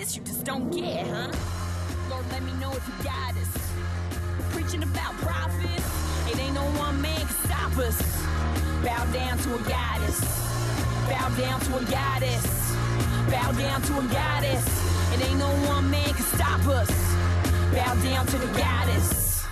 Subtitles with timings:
[0.00, 1.30] this, you just don't get, huh?
[2.08, 3.52] Lord, let me know if you got us.
[4.50, 8.00] Preaching about profits, it ain't no one man can stop us.
[8.82, 10.20] Bow down to a goddess.
[11.06, 12.72] Bow down to a goddess.
[13.30, 14.64] Bow down to a goddess.
[15.12, 16.90] It ain't no one man can stop us.
[17.74, 19.46] Bow down to the goddess.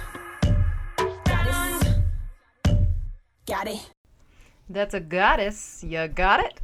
[3.47, 3.91] Got it.
[4.71, 5.85] That's a goddess.
[5.87, 6.61] You got it?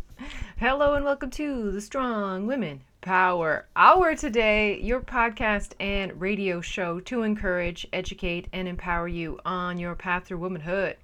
[0.56, 7.00] Hello and welcome to the Strong Women Power Hour today, your podcast and radio show
[7.00, 10.96] to encourage, educate, and empower you on your path through womanhood.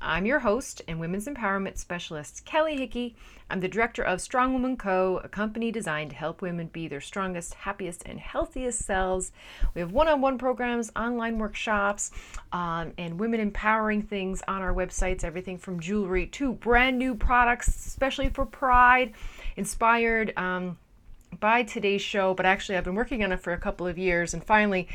[0.00, 3.14] I'm your host and women's empowerment specialist, Kelly Hickey.
[3.48, 7.00] I'm the director of Strong Woman Co., a company designed to help women be their
[7.00, 9.30] strongest, happiest, and healthiest selves.
[9.72, 12.10] We have one on one programs, online workshops,
[12.50, 17.68] um, and women empowering things on our websites everything from jewelry to brand new products,
[17.68, 19.12] especially for Pride,
[19.56, 20.36] inspired.
[20.36, 20.76] Um,
[21.40, 24.34] by today's show, but actually, I've been working on it for a couple of years
[24.34, 24.88] and finally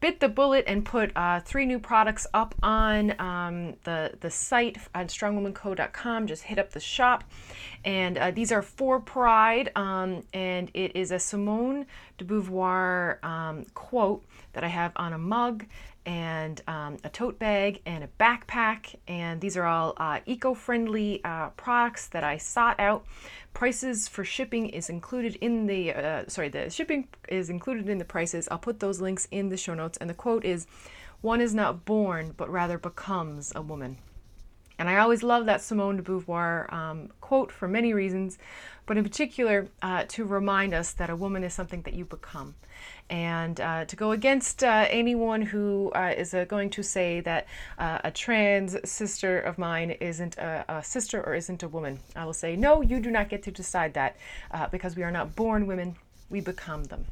[0.00, 4.78] bit the bullet and put uh, three new products up on um, the the site
[4.94, 6.26] on strongwomanco.com.
[6.26, 7.24] Just hit up the shop,
[7.84, 11.86] and uh, these are for Pride, um, and it is a Simone
[12.18, 15.66] de Beauvoir um, quote that I have on a mug
[16.06, 18.94] and um, a tote bag and a backpack.
[19.08, 23.04] And these are all uh, eco friendly uh, products that I sought out.
[23.52, 28.04] Prices for shipping is included in the, uh, sorry, the shipping is included in the
[28.04, 28.46] prices.
[28.50, 29.98] I'll put those links in the show notes.
[29.98, 30.66] And the quote is
[31.20, 33.98] One is not born, but rather becomes a woman.
[34.78, 38.38] And I always love that Simone de Beauvoir um, quote for many reasons,
[38.84, 42.54] but in particular uh, to remind us that a woman is something that you become.
[43.08, 47.46] And uh, to go against uh, anyone who uh, is uh, going to say that
[47.78, 52.24] uh, a trans sister of mine isn't a, a, sister or isn't a woman, I
[52.24, 54.16] will say, no, you do not get to decide that
[54.70, 55.96] because we are not born women,
[56.30, 57.06] we become them.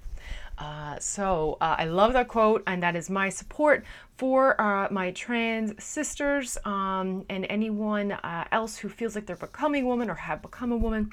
[0.58, 3.84] Uh, so uh, I love that quote, and that is my support
[4.16, 9.86] for uh, my trans sisters um, and anyone uh, else who feels like they're becoming
[9.86, 11.10] woman or have become a woman.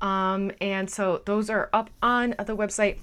[0.00, 2.98] Um, and so those are up on the website.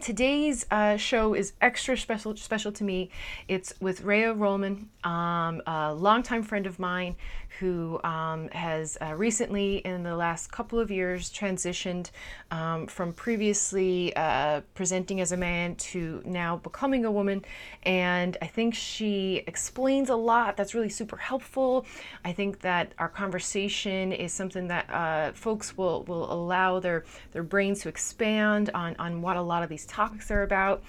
[0.00, 3.10] Today's uh, show is extra special special to me.
[3.48, 7.16] It's with Rhea Rollmann, um, a longtime friend of mine
[7.58, 12.10] who um, has uh, recently, in the last couple of years, transitioned
[12.50, 17.44] um, from previously uh, presenting as a man to now becoming a woman.
[17.82, 21.86] And I think she explains a lot that's really super helpful.
[22.24, 27.42] I think that our conversation is something that uh, folks will, will allow their, their
[27.42, 30.82] brains to expand on, on what a lot of these topics are about.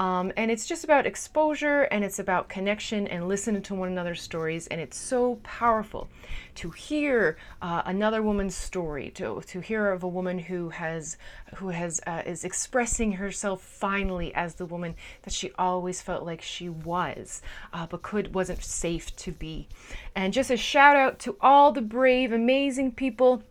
[0.00, 4.22] Um, and it's just about exposure and it's about connection and listening to one another's
[4.22, 4.66] stories.
[4.68, 6.08] And it's so powerful
[6.54, 11.18] to hear uh, another woman's story, to, to hear of a woman who has
[11.56, 16.40] who has uh, is expressing herself finally as the woman that she always felt like
[16.40, 17.42] she was,
[17.74, 19.68] uh, but could wasn't safe to be.
[20.16, 23.42] And just a shout out to all the brave, amazing people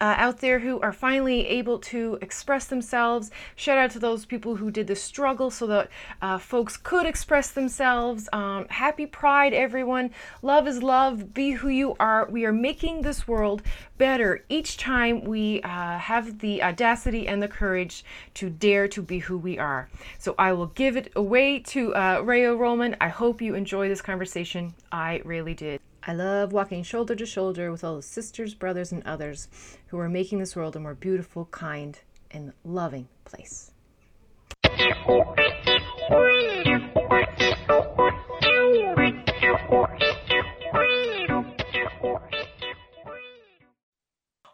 [0.00, 3.30] uh, out there who are finally able to express themselves.
[3.56, 5.88] Shout out to those people who did the struggle so that
[6.20, 8.28] uh, folks could express themselves.
[8.32, 10.10] Um, happy Pride, everyone.
[10.42, 11.32] Love is love.
[11.34, 12.28] Be who you are.
[12.28, 13.62] We are making this world
[13.98, 18.04] better each time we uh, have the audacity and the courage
[18.34, 19.88] to dare to be who we are.
[20.18, 22.96] So I will give it away to uh, Rhea Rollmann.
[23.00, 24.74] I hope you enjoy this conversation.
[24.90, 25.80] I really did.
[26.04, 29.46] I love walking shoulder to shoulder with all the sisters, brothers, and others
[29.86, 31.96] who are making this world a more beautiful, kind,
[32.32, 33.70] and loving place.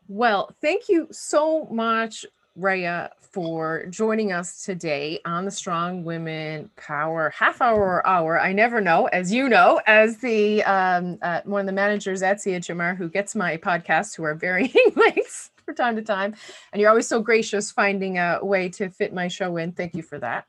[0.07, 2.27] Well, thank you so much,
[2.59, 8.41] Rhea, for joining us today on the Strong Women Power half hour or hour.
[8.41, 12.39] I never know, as you know, as the um, uh, one of the managers at
[12.39, 16.35] CHMR who gets my podcasts, who are varying lengths from time to time,
[16.73, 19.71] and you're always so gracious finding a way to fit my show in.
[19.73, 20.47] Thank you for that.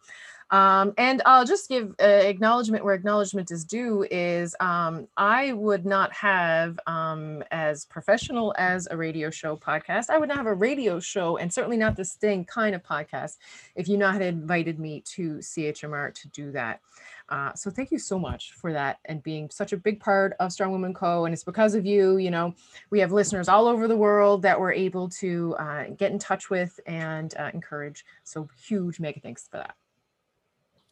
[0.51, 5.86] Um, and I'll just give uh, acknowledgement where acknowledgement is due is um, I would
[5.86, 10.10] not have um, as professional as a radio show podcast.
[10.10, 13.38] I would not have a radio show and certainly not the same kind of podcast
[13.75, 16.81] if you not had invited me to CHMR to do that.
[17.30, 20.52] Uh, so thank you so much for that and being such a big part of
[20.52, 21.25] Strong Woman Co.
[21.25, 22.56] And it's because of you, you know,
[22.90, 26.50] we have listeners all over the world that we're able to uh, get in touch
[26.50, 28.04] with and uh, encourage.
[28.24, 29.75] So huge mega thanks for that.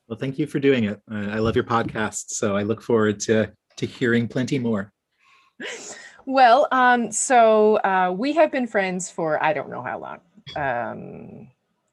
[0.08, 1.02] Well, thank you for doing it.
[1.10, 4.92] I love your podcast, so I look forward to to hearing plenty more.
[6.26, 10.20] Well, um, so uh, we have been friends for I don't know how long.
[10.56, 11.48] Um,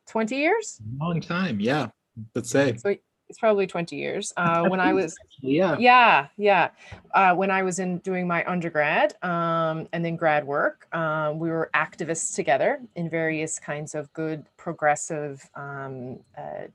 [0.08, 0.81] 20 years?
[1.00, 1.88] Long time, yeah.
[2.34, 2.76] Let's say.
[2.76, 2.96] So
[3.28, 4.32] it's probably 20 years.
[4.37, 5.76] Uh, when I was, Yeah.
[5.78, 6.70] yeah, yeah.
[7.12, 11.50] Uh, when I was in doing my undergrad um, and then grad work, um, we
[11.50, 16.67] were activists together in various kinds of good progressive um, uh,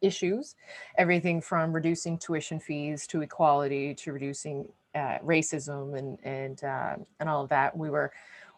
[0.00, 0.54] issues,
[0.98, 7.28] everything from reducing tuition fees to equality to reducing uh, racism and and uh, and
[7.28, 7.76] all of that.
[7.76, 8.12] We were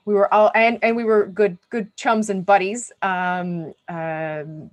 [0.05, 2.93] we were all and and we were good good chums and buddies.
[3.03, 4.71] Um, um,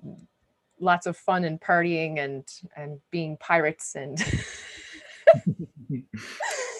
[0.80, 4.18] lots of fun and partying and and being pirates and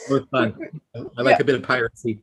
[0.10, 0.56] Both fun.
[1.18, 2.20] I like a bit of piracy.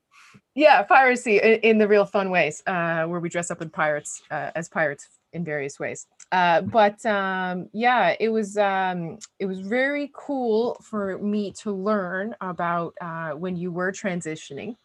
[0.55, 4.23] yeah piracy in, in the real fun ways uh where we dress up in pirates
[4.31, 9.61] uh, as pirates in various ways uh but um yeah it was um it was
[9.61, 14.77] very cool for me to learn about uh when you were transitioning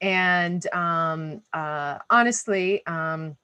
[0.00, 3.36] and um uh honestly um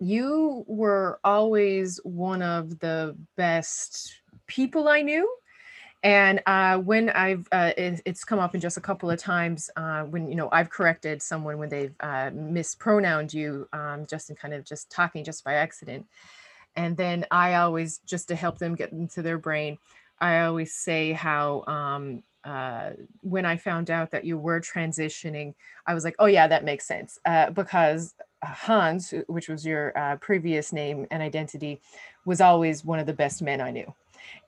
[0.00, 5.28] you were always one of the best people i knew
[6.02, 9.68] and uh, when I've, uh, it, it's come up in just a couple of times
[9.76, 11.94] uh, when, you know, I've corrected someone when they've
[12.32, 16.06] mispronounced you, um, just in kind of just talking just by accident.
[16.76, 19.78] And then I always, just to help them get into their brain,
[20.20, 22.90] I always say how um, uh,
[23.22, 25.54] when I found out that you were transitioning,
[25.86, 27.18] I was like, oh yeah, that makes sense.
[27.24, 31.80] Uh, because Hans, which was your uh, previous name and identity,
[32.24, 33.92] was always one of the best men I knew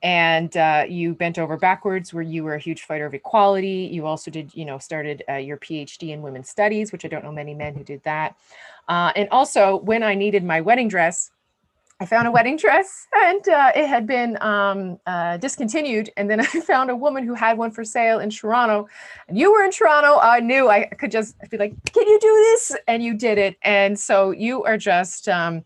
[0.03, 4.05] and uh, you bent over backwards where you were a huge fighter of equality you
[4.05, 7.31] also did you know started uh, your phd in women's studies which i don't know
[7.31, 8.35] many men who did that
[8.87, 11.31] uh, and also when i needed my wedding dress
[12.01, 16.39] i found a wedding dress and uh, it had been um, uh, discontinued and then
[16.41, 18.87] i found a woman who had one for sale in toronto
[19.29, 22.33] and you were in toronto i knew i could just be like can you do
[22.51, 25.63] this and you did it and so you are just um,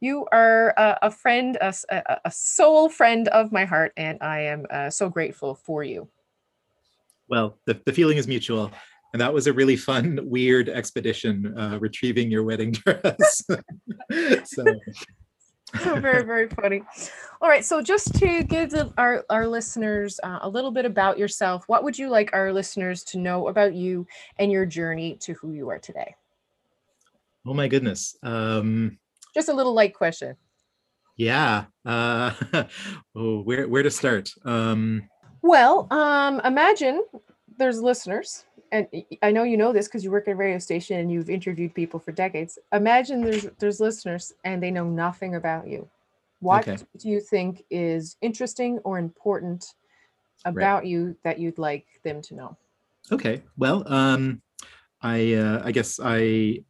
[0.00, 4.90] you are a, a friend, a soul friend of my heart, and I am uh,
[4.90, 6.08] so grateful for you.
[7.28, 8.70] Well, the, the feeling is mutual.
[9.12, 13.42] And that was a really fun, weird expedition, uh, retrieving your wedding dress.
[14.44, 14.64] so,
[15.82, 16.82] very, very funny.
[17.40, 21.18] All right, so just to give the, our, our listeners uh, a little bit about
[21.18, 24.06] yourself, what would you like our listeners to know about you
[24.38, 26.14] and your journey to who you are today?
[27.48, 28.16] oh my goodness.
[28.24, 28.98] Um,
[29.34, 30.36] Just a little light question.
[31.16, 31.66] yeah.
[31.84, 32.32] Uh,
[33.14, 34.30] oh, where, where to start?
[34.44, 35.08] Um,
[35.42, 37.04] Well, um, imagine
[37.58, 38.86] there's listeners, and
[39.22, 41.74] I know you know this because you work at a radio station and you've interviewed
[41.74, 42.58] people for decades.
[42.72, 45.88] Imagine there's there's listeners and they know nothing about you.
[46.40, 46.78] What Okay.
[46.98, 49.74] do you think is interesting or important
[50.44, 52.56] about you that you'd like them to know?
[53.10, 53.42] Okay.
[53.56, 54.42] Well, um,
[55.00, 56.60] I uh, I guess I,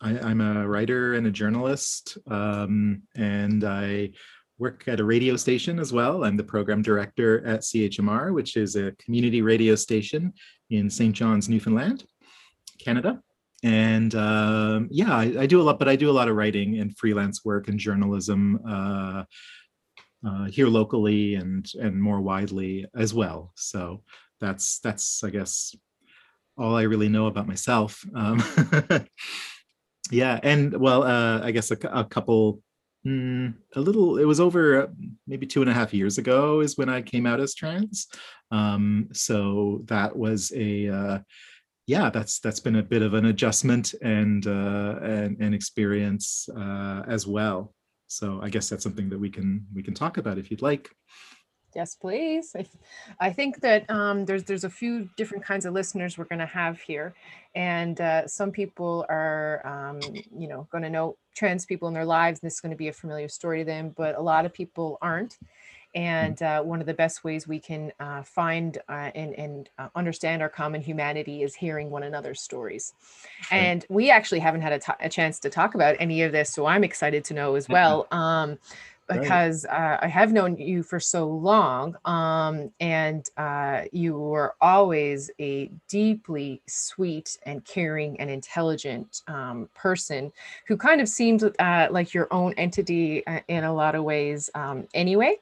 [0.00, 4.10] I I'm a writer and a journalist, um, and I
[4.58, 6.24] work at a radio station as well.
[6.24, 10.32] I'm the program director at CHMR, which is a community radio station
[10.70, 11.14] in St.
[11.14, 12.04] John's, Newfoundland,
[12.78, 13.20] Canada.
[13.62, 16.78] And um, yeah, I, I do a lot, but I do a lot of writing
[16.78, 19.24] and freelance work and journalism uh,
[20.26, 23.52] uh, here locally and and more widely as well.
[23.56, 24.02] So
[24.40, 25.74] that's that's I guess
[26.58, 28.04] all I really know about myself.
[28.14, 28.42] Um,
[30.10, 32.60] yeah, and well, uh, I guess a, a couple,
[33.06, 34.18] mm, a little.
[34.18, 34.86] It was over uh,
[35.26, 38.08] maybe two and a half years ago is when I came out as trans.
[38.50, 41.18] Um, so that was a uh,
[41.86, 47.02] yeah, that's that's been a bit of an adjustment and uh, and and experience uh,
[47.06, 47.72] as well.
[48.08, 50.90] So I guess that's something that we can we can talk about if you'd like.
[51.76, 52.56] Yes, please.
[52.56, 52.64] I,
[53.20, 56.46] I think that um, there's there's a few different kinds of listeners we're going to
[56.46, 57.12] have here,
[57.54, 60.00] and uh, some people are um,
[60.34, 62.78] you know going to know trans people in their lives, and this is going to
[62.78, 63.92] be a familiar story to them.
[63.94, 65.36] But a lot of people aren't,
[65.94, 69.88] and uh, one of the best ways we can uh, find uh, and and uh,
[69.94, 72.94] understand our common humanity is hearing one another's stories.
[73.50, 76.84] And we actually haven't had a chance to talk about any of this, so I'm
[76.84, 78.06] excited to know as well.
[78.10, 78.58] Um.
[79.08, 85.30] Because uh, I have known you for so long, um, and uh, you were always
[85.38, 90.32] a deeply sweet and caring and intelligent um, person
[90.66, 94.50] who kind of seemed uh, like your own entity uh, in a lot of ways,
[94.54, 95.36] um, anyway.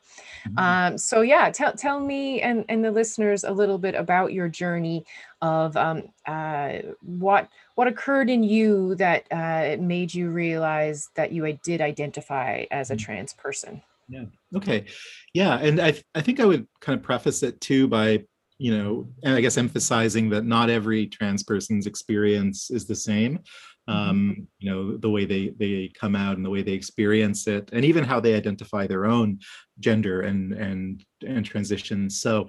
[0.49, 0.59] Mhm.
[0.59, 4.49] Um, so yeah, tell tell me and and the listeners a little bit about your
[4.49, 5.05] journey
[5.45, 11.43] of um, uh, what what occurred in you that uh, made you realize that you
[11.63, 12.99] did identify as a Mm.
[13.05, 13.83] trans person.
[14.09, 14.25] Yeah.
[14.57, 14.87] Okay.
[15.35, 15.59] Yeah.
[15.59, 18.25] And I, I think I would kind of preface it too by,
[18.59, 23.39] you know, and I guess emphasizing that not every trans person's experience is the same.
[23.87, 27.69] um, you know the way they they come out and the way they experience it
[27.75, 29.39] and even how they identify their own
[29.79, 32.49] gender and and and transition so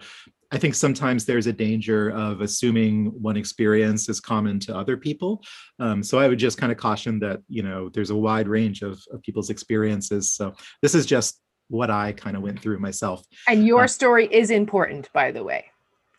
[0.51, 5.43] i think sometimes there's a danger of assuming one experience is common to other people
[5.79, 8.81] um, so i would just kind of caution that you know there's a wide range
[8.81, 13.23] of, of people's experiences so this is just what i kind of went through myself
[13.47, 15.65] And your Uh, story is important, by the way.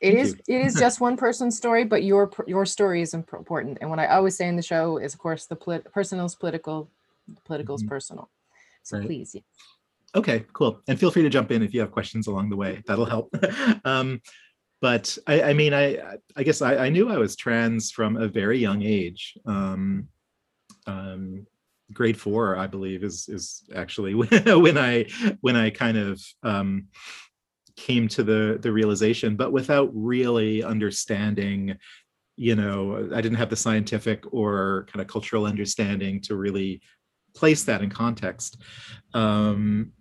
[0.00, 3.78] It is it is just one person's story, but your your story is important.
[3.80, 6.35] And what I always say in the show is, of course, the polit- personal is
[6.35, 6.90] political,
[7.28, 7.88] the political is Mhm.
[7.88, 8.28] personal.
[8.83, 9.06] So Right.
[9.06, 9.42] please, yeah.
[10.16, 10.80] Okay, cool.
[10.88, 12.82] And feel free to jump in if you have questions along the way.
[12.87, 13.35] That'll help.
[13.85, 14.23] um,
[14.80, 15.99] but I, I mean, I,
[16.35, 19.37] I guess I, I knew I was trans from a very young age.
[19.44, 20.08] Um,
[20.87, 21.46] um,
[21.92, 25.06] grade four, I believe, is is actually when I
[25.40, 26.87] when I kind of um,
[27.76, 31.76] came to the the realization, but without really understanding.
[32.38, 36.82] You know, I didn't have the scientific or kind of cultural understanding to really
[37.37, 38.61] place that in context.
[39.14, 39.92] Um,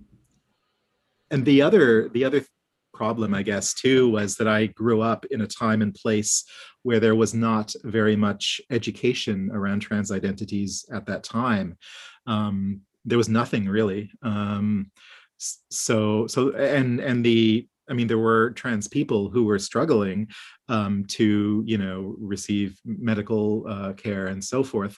[1.31, 2.43] and the other the other
[2.93, 6.45] problem i guess too was that i grew up in a time and place
[6.85, 11.75] where there was not very much education around trans identities at that time.
[12.27, 14.11] Um, there was nothing really.
[14.21, 14.91] Um,
[15.39, 20.27] so so and and the i mean there were trans people who were struggling
[20.69, 24.95] um, to you know receive medical uh, care and so forth.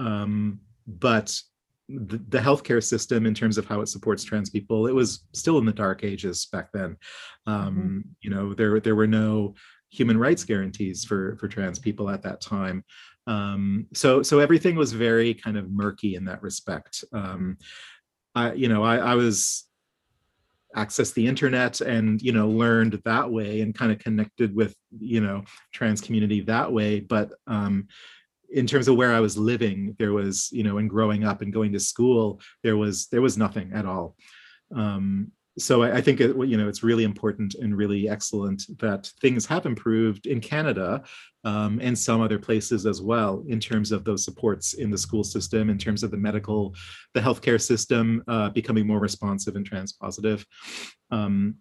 [0.00, 0.58] Um,
[0.88, 1.40] but
[2.06, 5.58] the, the healthcare system in terms of how it supports trans people it was still
[5.58, 6.96] in the dark ages back then.
[7.46, 9.54] Um you know there there were no
[9.90, 12.84] human rights guarantees for for trans people at that time.
[13.26, 17.04] Um so so everything was very kind of murky in that respect.
[17.12, 17.58] Um
[18.34, 19.66] i you know i i was
[20.76, 25.20] accessed the internet and you know learned that way and kind of connected with you
[25.20, 25.42] know
[25.72, 27.00] trans community that way.
[27.00, 27.88] But um
[28.52, 31.52] in terms of where I was living, there was, you know, and growing up and
[31.52, 34.16] going to school, there was there was nothing at all.
[34.74, 39.10] Um, so I, I think it, you know it's really important and really excellent that
[39.20, 41.02] things have improved in Canada
[41.44, 45.24] um, and some other places as well in terms of those supports in the school
[45.24, 46.74] system, in terms of the medical,
[47.14, 50.44] the healthcare system uh, becoming more responsive and transpositive.
[51.10, 51.56] Um,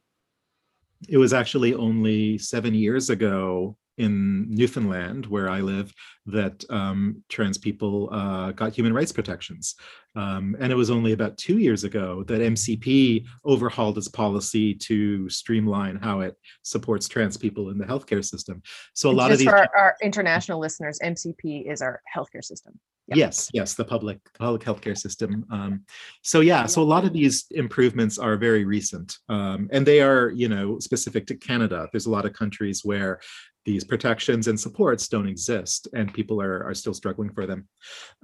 [1.07, 5.93] it was actually only seven years ago in Newfoundland, where I live,
[6.25, 9.75] that um, trans people uh, got human rights protections.
[10.15, 15.29] Um, and it was only about two years ago that MCP overhauled its policy to
[15.29, 18.63] streamline how it supports trans people in the healthcare system.
[18.93, 22.79] So a lot of these for our, our international listeners, MCP is our healthcare system.
[23.09, 23.17] Yep.
[23.17, 25.43] Yes, yes, the public public healthcare system.
[25.49, 25.83] Um,
[26.21, 30.29] so yeah, so a lot of these improvements are very recent, um, and they are,
[30.29, 31.89] you know, specific to Canada.
[31.91, 33.19] There's a lot of countries where
[33.65, 37.67] these protections and supports don't exist, and people are are still struggling for them.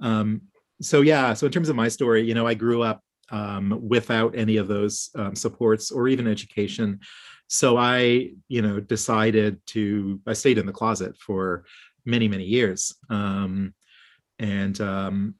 [0.00, 0.42] Um,
[0.80, 4.36] so yeah, so in terms of my story, you know, I grew up um, without
[4.36, 7.00] any of those um, supports or even education.
[7.48, 10.20] So I, you know, decided to.
[10.26, 11.64] I stayed in the closet for
[12.04, 12.94] many many years.
[13.10, 13.74] Um,
[14.38, 15.34] and um,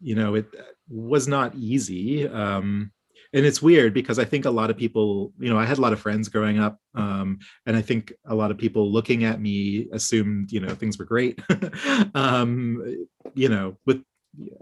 [0.00, 0.46] you know it
[0.88, 2.90] was not easy um,
[3.32, 5.80] and it's weird because i think a lot of people you know i had a
[5.80, 9.40] lot of friends growing up um, and i think a lot of people looking at
[9.40, 11.40] me assumed you know things were great.
[12.14, 14.02] Um, you know with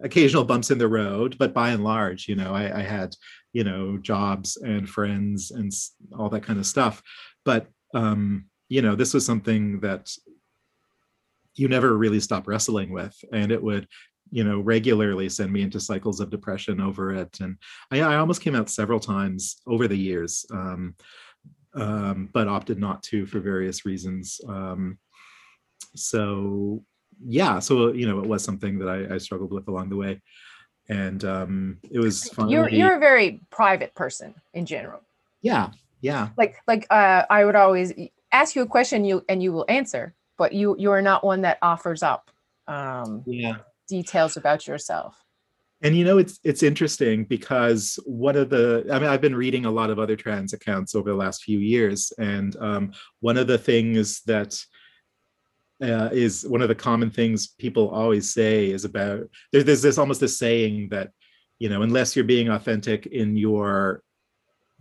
[0.03, 3.15] occasional bumps in the road but by and large you know I, I had
[3.53, 5.73] you know jobs and friends and
[6.17, 7.03] all that kind of stuff.
[7.45, 10.11] But um, you know this was something that
[11.55, 13.89] you never really stop wrestling with and it would
[14.31, 17.41] you know regularly send me into cycles of depression over it.
[17.41, 17.57] And
[17.91, 20.95] i, I almost came out several times over the years um,
[21.75, 24.41] um, but opted not to for various reasons.
[24.49, 24.99] Um,
[25.95, 26.83] so
[27.25, 30.23] yeah so you know it was something that i, I struggled with along the way.
[30.91, 35.01] And um, it was finally You're you're a very private person in general.
[35.43, 35.71] yeah
[36.01, 36.29] yeah.
[36.37, 37.93] Like like uh, I would always
[38.31, 41.43] ask you a question, you and you will answer, but you you are not one
[41.43, 42.31] that offers up
[42.69, 43.57] um, yeah
[43.89, 45.17] details about yourself.
[45.81, 49.65] And you know, it's it's interesting because one of the I mean, I've been reading
[49.65, 53.47] a lot of other trans accounts over the last few years, and um, one of
[53.47, 54.59] the things that
[55.81, 59.21] uh, is one of the common things people always say is about
[59.53, 61.11] there, there's this almost this saying that
[61.59, 64.03] you know unless you're being authentic in your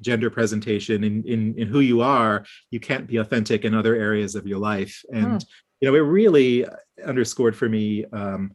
[0.01, 4.35] gender presentation in in, in who you are you can't be authentic in other areas
[4.35, 5.45] of your life and
[5.81, 6.65] you know it really
[7.05, 8.51] underscored for me um,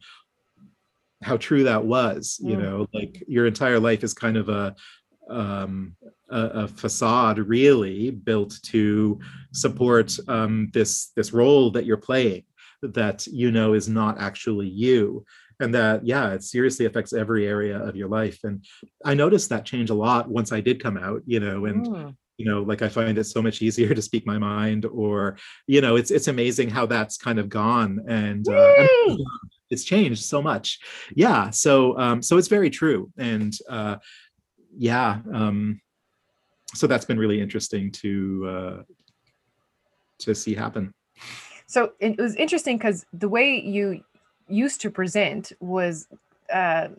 [1.23, 2.61] how true that was you Mm.
[2.63, 4.75] know like your entire life is kind of a
[5.29, 5.95] um
[6.29, 9.19] a, a facade really built to
[9.53, 12.43] support um this this role that you're playing
[12.81, 15.23] that you know is not actually you
[15.61, 18.65] and that yeah it seriously affects every area of your life and
[19.05, 22.15] i noticed that change a lot once i did come out you know and Mm.
[22.37, 25.37] you know like i find it so much easier to speak my mind or
[25.67, 28.87] you know it's it's amazing how that's kind of gone and uh!
[29.73, 30.79] It's changed so much.
[31.15, 33.11] Yeah so um so it's very true.
[33.17, 33.95] And uh
[34.89, 35.81] yeah um
[36.73, 38.11] so that's been really interesting to
[38.55, 38.83] uh
[40.19, 40.93] to see happen.
[41.67, 44.03] So it was interesting because the way you
[44.47, 46.07] used to present was
[46.51, 46.89] uh,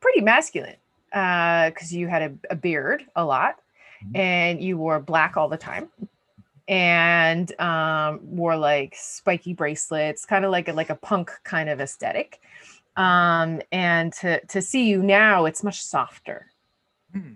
[0.00, 0.76] pretty masculine
[1.10, 3.56] because you had a, a beard a lot
[4.02, 4.18] Mhm.
[4.18, 5.88] and you wore black all the time
[6.68, 11.80] and um, wore like spiky bracelets, kind of like a, like a punk kind of
[11.80, 12.40] aesthetic.
[12.96, 16.46] Um, and to to see you now, it's much softer.
[17.12, 17.34] Hmm.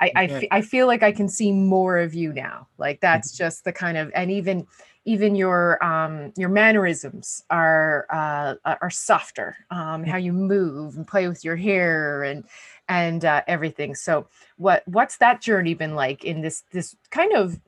[0.00, 2.68] I I, fe- I feel like I can see more of you now.
[2.78, 4.66] Like that's just the kind of and even
[5.04, 9.56] even your um your mannerisms are uh are softer.
[9.70, 12.44] Um how you move and play with your hair and
[12.88, 13.94] and uh, everything.
[13.94, 17.58] So what what's that journey been like in this this kind of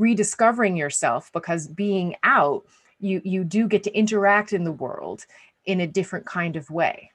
[0.00, 2.62] rediscovering yourself because being out
[2.98, 5.26] you you do get to interact in the world
[5.64, 7.10] in a different kind of way.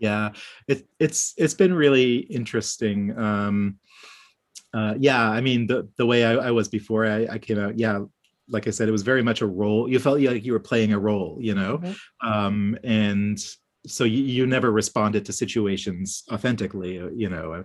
[0.00, 0.30] yeah
[0.66, 3.78] it, it's it's been really interesting um
[4.74, 7.78] uh yeah i mean the the way i, I was before I, I came out
[7.78, 7.98] yeah
[8.48, 10.92] like i said it was very much a role you felt like you were playing
[10.92, 11.96] a role you know Mhm.
[12.32, 13.38] um and
[13.86, 17.64] so you, you never responded to situations authentically uh, you know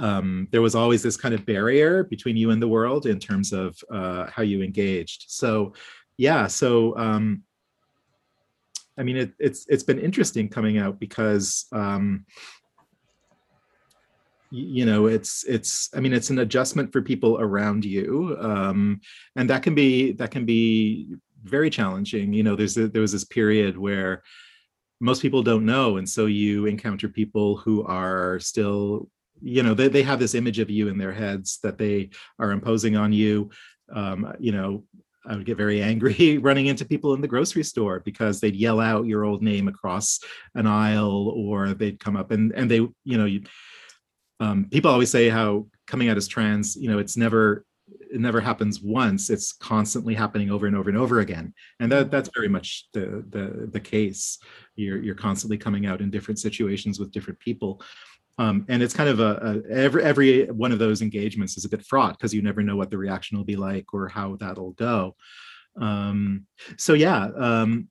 [0.00, 3.52] um, there was always this kind of barrier between you and the world in terms
[3.52, 5.72] of uh, how you engaged so
[6.16, 7.42] yeah so um,
[9.00, 12.26] I mean, it, it's it's been interesting coming out because um,
[14.50, 19.00] you know it's it's I mean it's an adjustment for people around you, um,
[19.36, 21.14] and that can be that can be
[21.44, 22.34] very challenging.
[22.34, 24.22] You know, there's a, there was this period where
[25.00, 29.08] most people don't know, and so you encounter people who are still
[29.42, 32.52] you know they, they have this image of you in their heads that they are
[32.52, 33.50] imposing on you.
[33.92, 34.84] Um, you know
[35.26, 38.80] I would get very angry running into people in the grocery store because they'd yell
[38.80, 40.20] out your old name across
[40.54, 43.42] an aisle or they'd come up and and they you know you
[44.40, 47.64] um, people always say how coming out as trans you know it's never
[48.10, 49.30] it never happens once.
[49.30, 51.54] It's constantly happening over and over and over again.
[51.78, 54.38] And that that's very much the the the case.
[54.76, 57.82] You're you're constantly coming out in different situations with different people
[58.40, 61.68] um, and it's kind of a, a every every one of those engagements is a
[61.68, 64.72] bit fraught because you never know what the reaction will be like or how that'll
[64.72, 65.14] go.
[65.78, 66.46] Um,
[66.78, 67.88] so yeah um,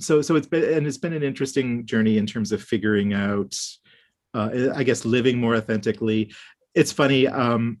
[0.00, 3.54] so so it's been and it's been an interesting journey in terms of figuring out
[4.34, 6.32] uh, i guess living more authentically.
[6.74, 7.78] It's funny um,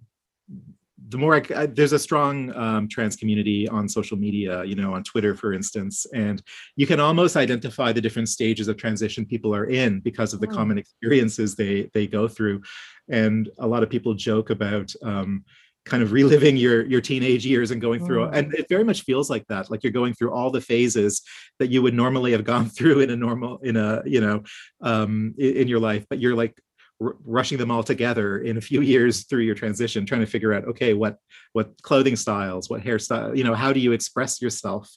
[1.10, 4.94] the more I, I- there's a strong um, trans community on social media, you know,
[4.94, 6.42] on Twitter, for instance, and
[6.76, 10.48] you can almost identify the different stages of transition people are in because of the
[10.48, 10.54] Mm.
[10.58, 12.62] common experiences they they go through,
[13.08, 14.88] and a lot of people joke about.
[15.02, 15.44] Um,
[15.86, 18.34] kind of reliving your your teenage years and going through Mm.
[18.36, 21.22] and it very much feels like that like you're going through all the phases
[21.58, 24.42] that you would normally have gone through in a normal in a you know
[24.82, 26.54] um in, in your life but you're like
[27.02, 30.52] r- rushing them all together in a few years through your transition trying to figure
[30.52, 31.16] out okay what
[31.52, 34.90] what clothing styles what hairstyle you know how do you express yourself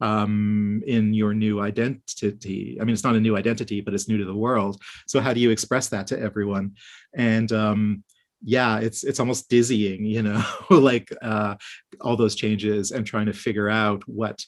[0.00, 2.78] um in your new identity?
[2.80, 4.80] I mean it's not a new identity but it's new to the world.
[5.06, 6.72] So how do you express that to everyone?
[7.14, 8.04] And um
[8.46, 11.54] yeah it's it's almost dizzying you know like uh
[12.02, 14.44] all those changes and trying to figure out what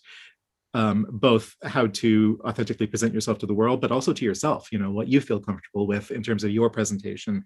[0.76, 4.68] um, both how to authentically present yourself to the world, but also to yourself.
[4.70, 7.42] You know what you feel comfortable with in terms of your presentation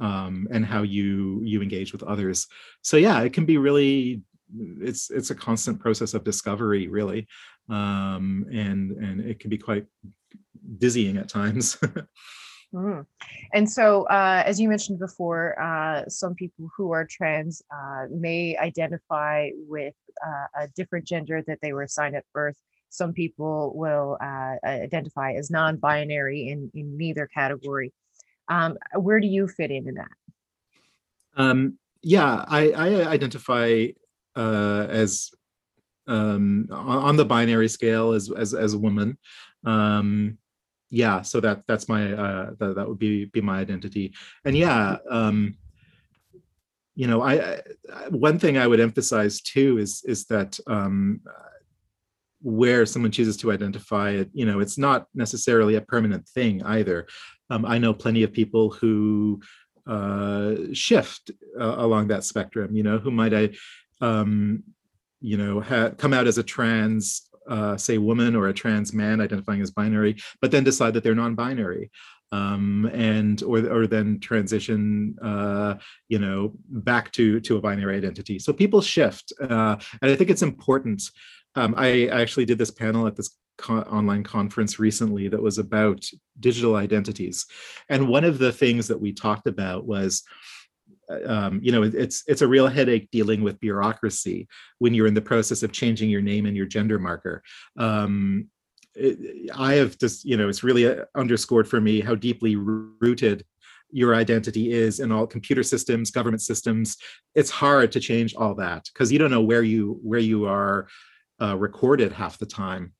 [0.00, 2.48] um, and how you you engage with others.
[2.82, 4.22] So yeah, it can be really
[4.80, 7.28] it's it's a constant process of discovery, really,
[7.68, 9.86] um, and and it can be quite
[10.78, 11.78] dizzying at times.
[12.74, 13.06] Mm.
[13.52, 18.56] And so, uh, as you mentioned before, uh, some people who are trans uh, may
[18.56, 19.94] identify with
[20.26, 22.56] uh, a different gender that they were assigned at birth.
[22.88, 27.92] Some people will uh, identify as non-binary in, in neither category.
[28.48, 30.10] Um, where do you fit into that?
[31.36, 33.86] Um, yeah, I, I identify
[34.36, 35.30] uh, as
[36.06, 39.16] um, on the binary scale as as, as a woman.
[39.64, 40.38] Um,
[40.90, 44.14] yeah, so that that's my uh, that, that would be be my identity.
[44.44, 45.56] And yeah, um,
[46.94, 47.60] you know, I,
[47.92, 51.20] I one thing I would emphasize too is is that um,
[52.44, 57.06] where someone chooses to identify it, you know, it's not necessarily a permanent thing either.
[57.50, 59.40] Um, I know plenty of people who
[59.86, 63.50] uh, shift uh, along that spectrum, you know, who might I,
[64.00, 64.62] um,
[65.20, 69.20] you know, ha- come out as a trans uh, say woman or a trans man
[69.20, 71.90] identifying as binary, but then decide that they're non-binary.
[72.32, 75.74] Um, and or or then transition, uh,
[76.08, 78.40] you know, back to to a binary identity.
[78.40, 81.02] So people shift, uh, and I think it's important.
[81.54, 83.36] Um, I, I actually did this panel at this
[83.68, 86.04] online conference recently that was about
[86.40, 87.46] digital identities,
[87.88, 90.24] and one of the things that we talked about was
[91.26, 95.20] um, you know, it's it's a real headache dealing with bureaucracy when you're in the
[95.20, 97.42] process of changing your name and your gender marker.
[97.78, 98.48] Um,
[98.94, 103.44] it, I have just, you know, it's really uh, underscored for me how deeply rooted
[103.90, 106.96] your identity is in all computer systems, government systems.
[107.34, 110.88] It's hard to change all that because you don't know where you where you are
[111.40, 112.92] uh, recorded half the time.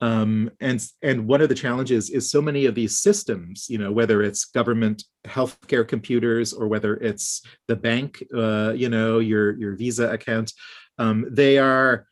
[0.00, 3.90] Um, and and one of the challenges is so many of these systems, you know,
[3.90, 9.74] whether it's government healthcare computers or whether it's the bank, uh, you know, your your
[9.74, 10.52] Visa account,
[10.98, 12.06] um, they are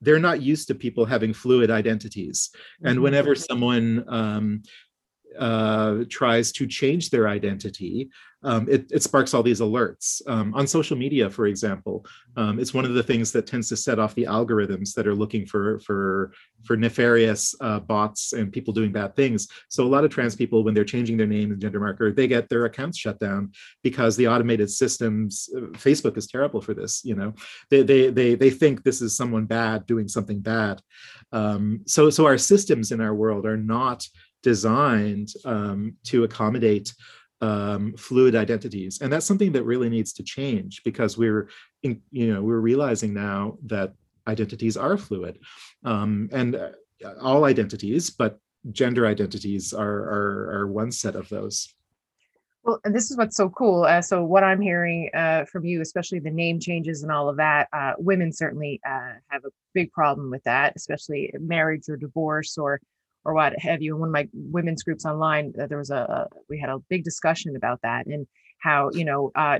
[0.00, 2.50] they're not used to people having fluid identities.
[2.82, 3.04] And mm-hmm.
[3.04, 4.62] whenever someone um,
[5.38, 8.10] uh, tries to change their identity,
[8.44, 10.20] um, it, it, sparks all these alerts.
[10.28, 12.04] Um, on social media, for example,
[12.36, 15.14] um, it's one of the things that tends to set off the algorithms that are
[15.14, 19.48] looking for for for nefarious uh, bots and people doing bad things.
[19.68, 22.28] So a lot of trans people, when they're changing their name and gender marker, they
[22.28, 25.48] get their accounts shut down because the automated systems.
[25.56, 27.02] Uh, Facebook is terrible for this.
[27.02, 27.32] You know,
[27.70, 30.82] they they they they think this is someone bad doing something bad.
[31.32, 34.06] Um, so so our systems in our world are not
[34.44, 36.94] designed um, to accommodate
[37.40, 41.48] um, fluid identities and that's something that really needs to change because we're
[41.82, 43.94] in, you know we're realizing now that
[44.28, 45.38] identities are fluid
[45.84, 46.70] um, and uh,
[47.20, 48.38] all identities but
[48.70, 51.74] gender identities are, are, are one set of those
[52.64, 53.84] well, and this is what's so cool.
[53.84, 57.36] Uh, so, what I'm hearing uh, from you, especially the name changes and all of
[57.36, 62.56] that, uh, women certainly uh, have a big problem with that, especially marriage or divorce
[62.56, 62.80] or
[63.24, 63.94] or what have you.
[63.94, 67.04] In one of my women's groups online, uh, there was a we had a big
[67.04, 68.26] discussion about that and
[68.60, 69.58] how you know uh,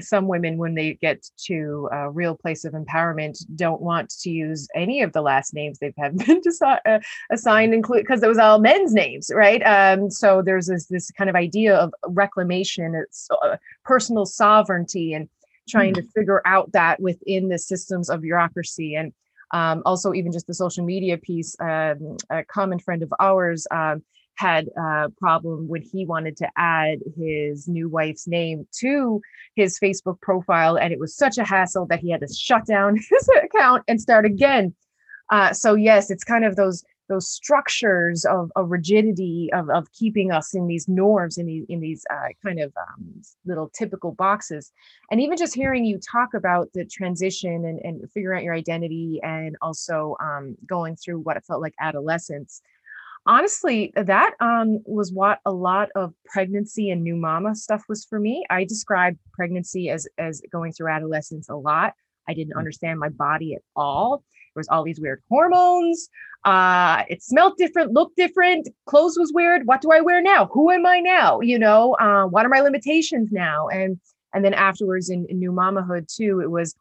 [0.00, 4.68] some women when they get to a real place of empowerment don't want to use
[4.74, 7.00] any of the last names they've have been desi- uh,
[7.32, 11.28] assigned include because it was all men's names right um, so there's this this kind
[11.28, 15.28] of idea of reclamation it's uh, personal sovereignty and
[15.68, 15.96] trying mm.
[15.96, 19.12] to figure out that within the systems of bureaucracy and
[19.52, 24.02] um, also, even just the social media piece, um, a common friend of ours um,
[24.36, 29.20] had a problem when he wanted to add his new wife's name to
[29.54, 30.76] his Facebook profile.
[30.76, 34.00] And it was such a hassle that he had to shut down his account and
[34.00, 34.74] start again.
[35.30, 40.32] Uh, so, yes, it's kind of those those structures of, of rigidity of, of keeping
[40.32, 44.72] us in these norms in these in these uh, kind of um, little typical boxes.
[45.10, 49.20] And even just hearing you talk about the transition and, and figuring out your identity
[49.22, 52.62] and also um, going through what it felt like adolescence
[53.26, 58.20] honestly that um, was what a lot of pregnancy and new mama stuff was for
[58.20, 58.44] me.
[58.50, 61.94] I described pregnancy as as going through adolescence a lot.
[62.28, 62.58] I didn't mm.
[62.58, 64.22] understand my body at all
[64.54, 66.08] there was all these weird hormones.
[66.44, 68.68] Uh, it smelled different, looked different.
[68.86, 69.66] Clothes was weird.
[69.66, 70.46] What do I wear now?
[70.52, 71.40] Who am I now?
[71.40, 73.68] You know, uh, what are my limitations now?
[73.68, 73.98] And
[74.34, 76.74] and then afterwards in, in new mamahood too, it was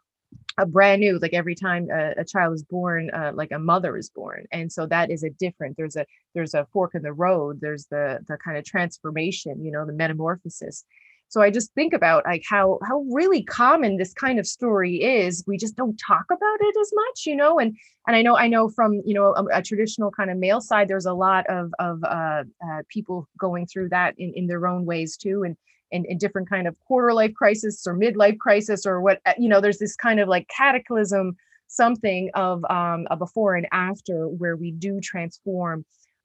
[0.57, 3.97] a brand new like every time a, a child is born uh, like a mother
[3.97, 6.05] is born and so that is a different there's a
[6.35, 9.93] there's a fork in the road there's the the kind of transformation you know the
[9.93, 10.85] metamorphosis
[11.33, 15.43] so i just think about like how how really common this kind of story is.
[15.47, 18.47] We just don't talk about it as much you know and and i know i
[18.47, 21.73] know from you know a, a traditional kind of male side there's a lot of
[21.79, 25.57] of uh, uh, people going through that in in their own ways too and
[25.91, 29.59] in different kind of quarter life crisis or midlife crisis or what uh, you know
[29.59, 31.35] there's this kind of like cataclysm
[31.67, 35.83] something of um, a before and after where we do transform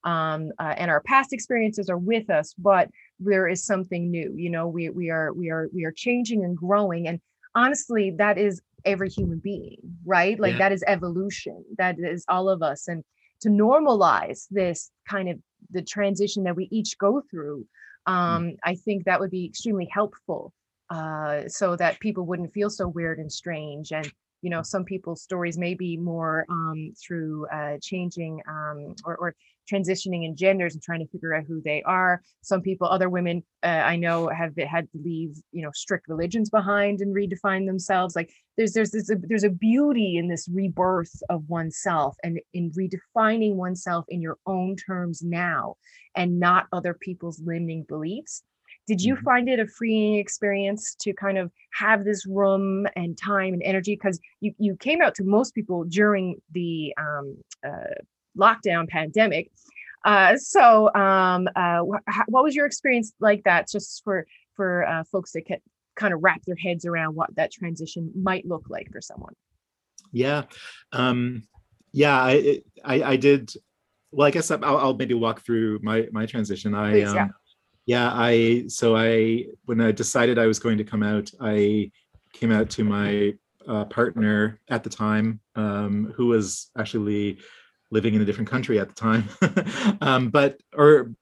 [0.08, 2.88] um, uh, and our past experiences are with us but
[3.20, 6.56] there is something new you know we we are we are we are changing and
[6.56, 7.20] growing and
[7.54, 10.58] honestly that is every human being right like yeah.
[10.58, 13.04] that is evolution that is all of us and
[13.40, 15.38] to normalize this kind of
[15.70, 17.66] the transition that we each go through
[18.08, 18.12] mm.
[18.12, 18.56] um, mm.
[18.64, 20.52] i think that would be extremely helpful
[20.90, 24.10] uh, so that people wouldn't feel so weird and strange and
[24.42, 29.34] you know some people's stories may be more um, through uh, changing um, or, or,
[29.70, 32.22] transitioning in genders and trying to figure out who they are.
[32.40, 36.48] Some people other women uh, i know have had to leave you know strict religions
[36.48, 38.16] behind and redefine themselves.
[38.16, 44.04] Like there's there's there's a beauty in this rebirth of oneself and in redefining oneself
[44.08, 45.76] in your own terms now
[46.16, 48.42] and not other people's limiting beliefs
[48.88, 49.22] did you Mhm.
[49.22, 53.94] find it a freeing experience to kind of have this room and time and energy
[53.94, 57.94] because you, you came out to most people during the um, uh,
[58.36, 59.50] lockdown pandemic
[60.04, 65.04] uh, so um, uh, wh- what was your experience like that just for for uh,
[65.04, 65.58] folks that can
[65.94, 69.34] kind of wrap their heads around what that transition might look like for someone
[70.12, 70.44] Yeah.
[70.92, 71.46] Um,
[71.92, 73.52] yeah, I, I I did
[74.10, 76.74] well, I guess I'll, I'll maybe walk through my my transition.
[76.74, 77.28] I Please, um, yeah.
[77.88, 81.90] Yeah, I so I when I decided I was going to come out, I
[82.34, 83.32] came out to my
[83.66, 87.38] uh, partner at the time, um, who was actually
[87.90, 89.26] living in a different country at the time.
[90.02, 91.12] um, but or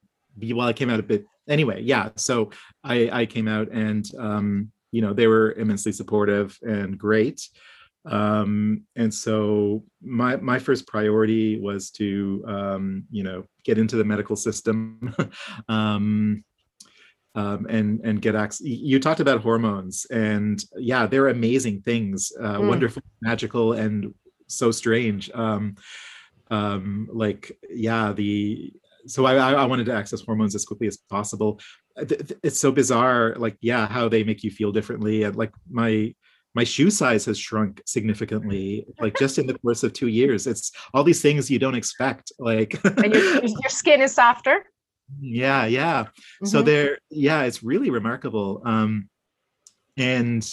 [0.43, 1.83] well, I came out a bit anyway.
[1.83, 2.51] Yeah, so
[2.83, 7.49] I I came out and um, you know they were immensely supportive and great
[8.09, 14.05] um and so my my first priority was to um you know get into the
[14.05, 15.13] medical system
[15.69, 16.45] um
[17.37, 18.63] um, and and get access.
[18.67, 22.69] You talked about hormones, and yeah, they're amazing things, uh, Mm.
[22.69, 24.15] wonderful, magical, and
[24.49, 25.31] so strange.
[25.35, 25.77] Um,
[26.51, 28.73] um, like yeah, the
[29.07, 31.61] so I I wanted to access hormones as quickly as possible.
[32.43, 36.15] It's so bizarre, like yeah, how they make you feel differently, and like my
[36.55, 40.47] my shoe size has shrunk significantly, like just in the course of two years.
[40.47, 44.65] It's all these things you don't expect, like and your your skin is softer
[45.21, 46.07] yeah, yeah
[46.45, 46.67] so Mhm.
[46.67, 49.09] there yeah it's really remarkable um
[49.97, 50.47] and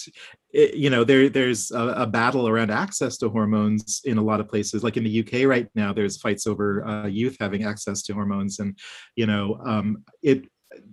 [0.53, 4.39] it, you know there there's a, a battle around access to hormones in a lot
[4.39, 8.01] of places like in the uk right now there's fights over uh, youth having access
[8.03, 8.77] to hormones and
[9.15, 10.45] you know um it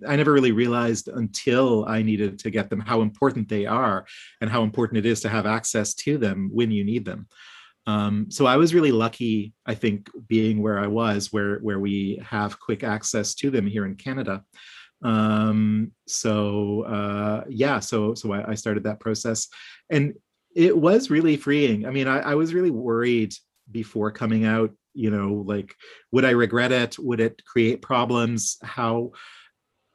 [0.06, 4.04] I never really realized until I needed to get them how important they are
[4.42, 7.28] and how important it is to have access to them when you need them.
[7.86, 12.20] Um, so I was really lucky, I think, being where I was, where where we
[12.24, 14.44] have quick access to them here in Canada.
[15.02, 19.48] Um, so uh, yeah, so so I, I started that process,
[19.88, 20.14] and
[20.54, 21.86] it was really freeing.
[21.86, 23.34] I mean, I, I was really worried
[23.70, 24.70] before coming out.
[24.92, 25.74] You know, like
[26.12, 26.98] would I regret it?
[26.98, 28.58] Would it create problems?
[28.62, 29.12] How?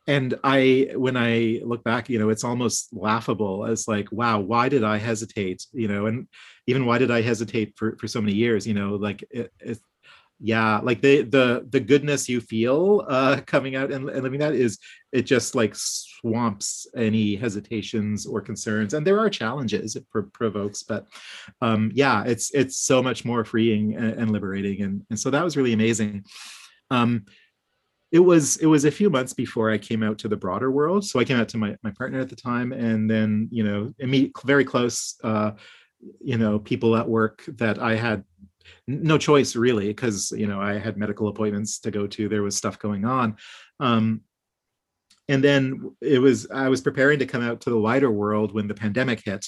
[0.07, 4.69] And i when i look back you know it's almost laughable as like wow why
[4.69, 6.27] did i hesitate you know and
[6.67, 9.79] even why did i hesitate for for so many years you know like it, it
[10.39, 14.53] yeah like the the the goodness you feel uh coming out and, and living that
[14.53, 14.79] is
[15.13, 18.93] it just like swamps any hesitations or concerns.
[18.93, 21.05] And there are challenges it pro- provokes but
[21.61, 24.81] um yeah it's it's so much more freeing and, and liberating.
[24.81, 26.25] And and so that was really amazing.
[26.91, 27.25] Um
[28.15, 31.03] it was it was a few months before I came out to the broader world.
[31.03, 33.93] So I came out to my my partner at the time, and then you know,
[34.01, 35.51] imme- very close, uh,
[36.23, 38.23] you know, people at work that I had
[38.87, 42.29] no choice really because you know I had medical appointments to go to.
[42.29, 43.35] There was stuff going on.
[43.81, 44.21] Um,
[45.27, 48.69] and then it was I was preparing to come out to the wider world when
[48.69, 49.45] the pandemic hit,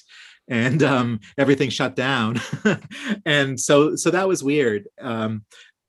[0.50, 2.42] and um, everything shut down,
[3.26, 4.90] and so so that was weird.
[5.00, 5.46] Um,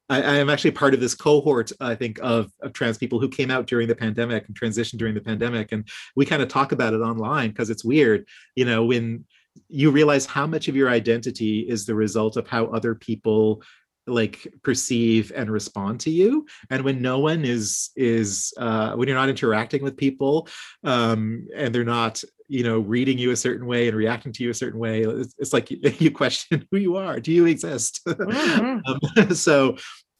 [0.08, 3.28] I, I am actually part of this cohort, I think, of, of trans people who
[3.28, 5.72] came out during the pandemic and transitioned during the pandemic.
[5.72, 9.24] And we kind of talk about it online because it's weird, you know, when
[9.68, 13.62] you realize how much of your identity is the result of how other people
[14.06, 19.16] like perceive and respond to you and when no one is is uh when you're
[19.16, 20.48] not interacting with people
[20.84, 24.50] um and they're not you know reading you a certain way and reacting to you
[24.50, 27.20] a certain way it's, it's like you, you question who you are.
[27.20, 28.00] Do you exist?
[28.08, 28.82] Mhm.
[28.86, 29.76] um, so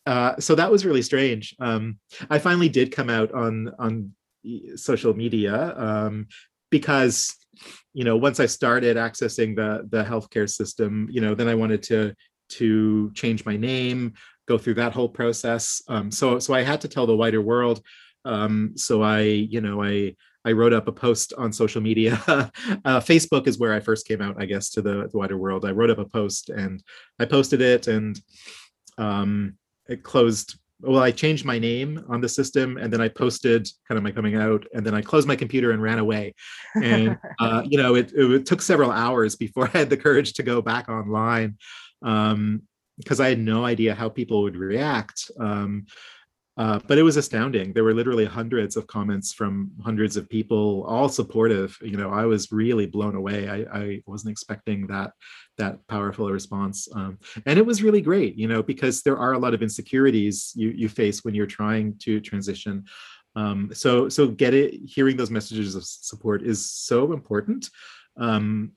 [0.07, 1.55] uh, so that was really strange.
[1.61, 1.99] Um,
[2.31, 4.13] i finally did come out on on
[4.77, 6.27] social media um,
[6.71, 7.35] because
[7.93, 11.83] you know once i started accessing the the healthcare system you know then i wanted
[11.83, 12.15] to
[12.49, 14.15] to change my name
[14.47, 15.83] go through that whole process.
[15.89, 17.83] Um, so so i had to tell the wider world.
[18.25, 20.15] Um, so i you know i
[20.49, 22.15] I wrote up a post on social media.
[22.27, 25.67] uh, Facebook is where I first came out, I guess, to the, the wider world.
[25.67, 26.83] I wrote up a post and
[27.19, 28.19] I posted it, and
[28.97, 29.59] um,
[29.89, 30.59] it closed.
[30.81, 34.11] Well, I changed my name on the system, and then I posted kind of my
[34.11, 36.35] coming out, and then I closed my computer and ran away.
[36.83, 40.43] And uh, you know, it, it took several hours before I had the courage to
[40.43, 41.59] go back online
[42.01, 42.63] um,
[42.97, 45.31] because I had no idea how people would react.
[45.39, 45.85] Um,
[46.59, 47.73] uh, but it was astounding.
[47.73, 51.79] There were literally hundreds of comments from hundreds of people, all supportive.
[51.81, 53.49] You know, I was really blown away.
[53.49, 55.13] I, I wasn't expecting that
[55.57, 58.35] that powerful response, um, and it was really great.
[58.35, 61.97] You know, because there are a lot of insecurities you you face when you're trying
[62.01, 62.85] to transition.
[63.37, 64.81] Um, so so get it.
[64.85, 67.71] Hearing those messages of support is so important.
[68.17, 68.73] Um,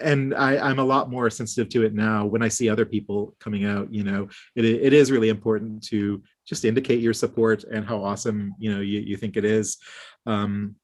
[0.00, 3.36] and I, I'm a lot more sensitive to it now when I see other people
[3.40, 3.92] coming out.
[3.92, 8.54] You know, it, it is really important to just indicate your support and how awesome
[8.58, 9.78] you know you, you think it is.
[10.26, 10.74] Um,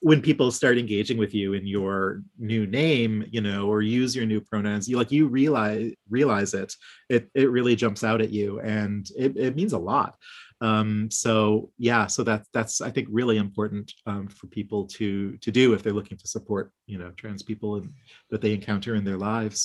[0.00, 4.26] when people start engaging with you in your new name you know or use your
[4.26, 6.74] new pronouns you like you realize realize it
[7.08, 10.16] it it really jumps out at you and it, it means a lot.
[10.60, 15.50] Um so yeah so that that's i think really important um, for people to to
[15.50, 17.92] do if they're looking to support you know trans people and
[18.30, 19.58] that they encounter in their lives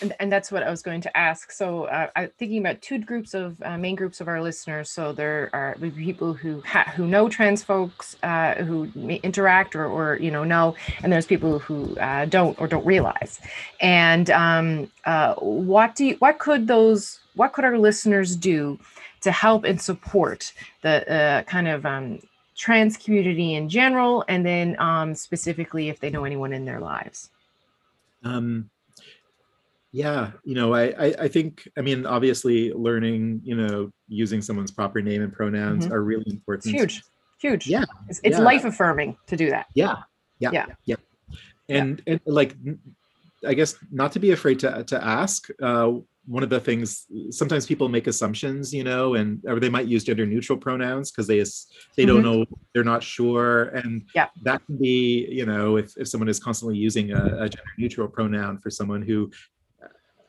[0.00, 1.52] and, and that's what I was going to ask.
[1.52, 4.90] So, uh, I'm thinking about two groups of uh, main groups of our listeners.
[4.90, 8.90] So there are people who ha- who know trans folks uh, who
[9.22, 13.40] interact or, or you know know, and there's people who uh, don't or don't realize.
[13.80, 18.78] And um, uh, what do you, what could those what could our listeners do
[19.20, 22.20] to help and support the uh, kind of um,
[22.56, 27.28] trans community in general, and then um, specifically if they know anyone in their lives?
[28.22, 28.70] Um,
[29.94, 34.72] yeah you know I, I, I think i mean obviously learning you know using someone's
[34.72, 35.94] proper name and pronouns mm-hmm.
[35.94, 37.02] are really important it's huge
[37.40, 38.44] huge yeah it's, it's yeah.
[38.44, 39.98] life affirming to do that yeah
[40.40, 40.96] yeah yeah yeah
[41.68, 42.14] and yeah.
[42.14, 42.56] and like
[43.46, 45.92] i guess not to be afraid to to ask uh
[46.26, 50.02] one of the things sometimes people make assumptions you know and or they might use
[50.02, 52.06] gender neutral pronouns because they they mm-hmm.
[52.06, 56.28] don't know they're not sure and yeah that can be you know if, if someone
[56.28, 59.30] is constantly using a, a gender neutral pronoun for someone who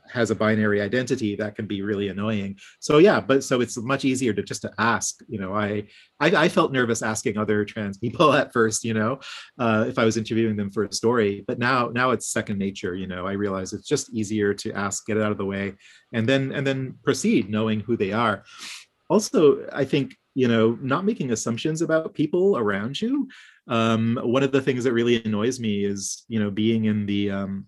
[0.09, 2.57] has a binary identity that can be really annoying.
[2.79, 5.83] So yeah but so it's much easier to just to ask you know i
[6.19, 9.19] i, I felt nervous asking other trans people at first you know
[9.59, 12.95] uh, if i was interviewing them for a story but now now it's second nature
[12.95, 15.73] you know i realize it's just easier to ask get it out of the way
[16.13, 18.43] and then and then proceed knowing who they are.
[19.09, 23.27] Also i think you know not making assumptions about people around you
[23.67, 27.31] um, one of the things that really annoys me is you know being in the
[27.31, 27.65] um,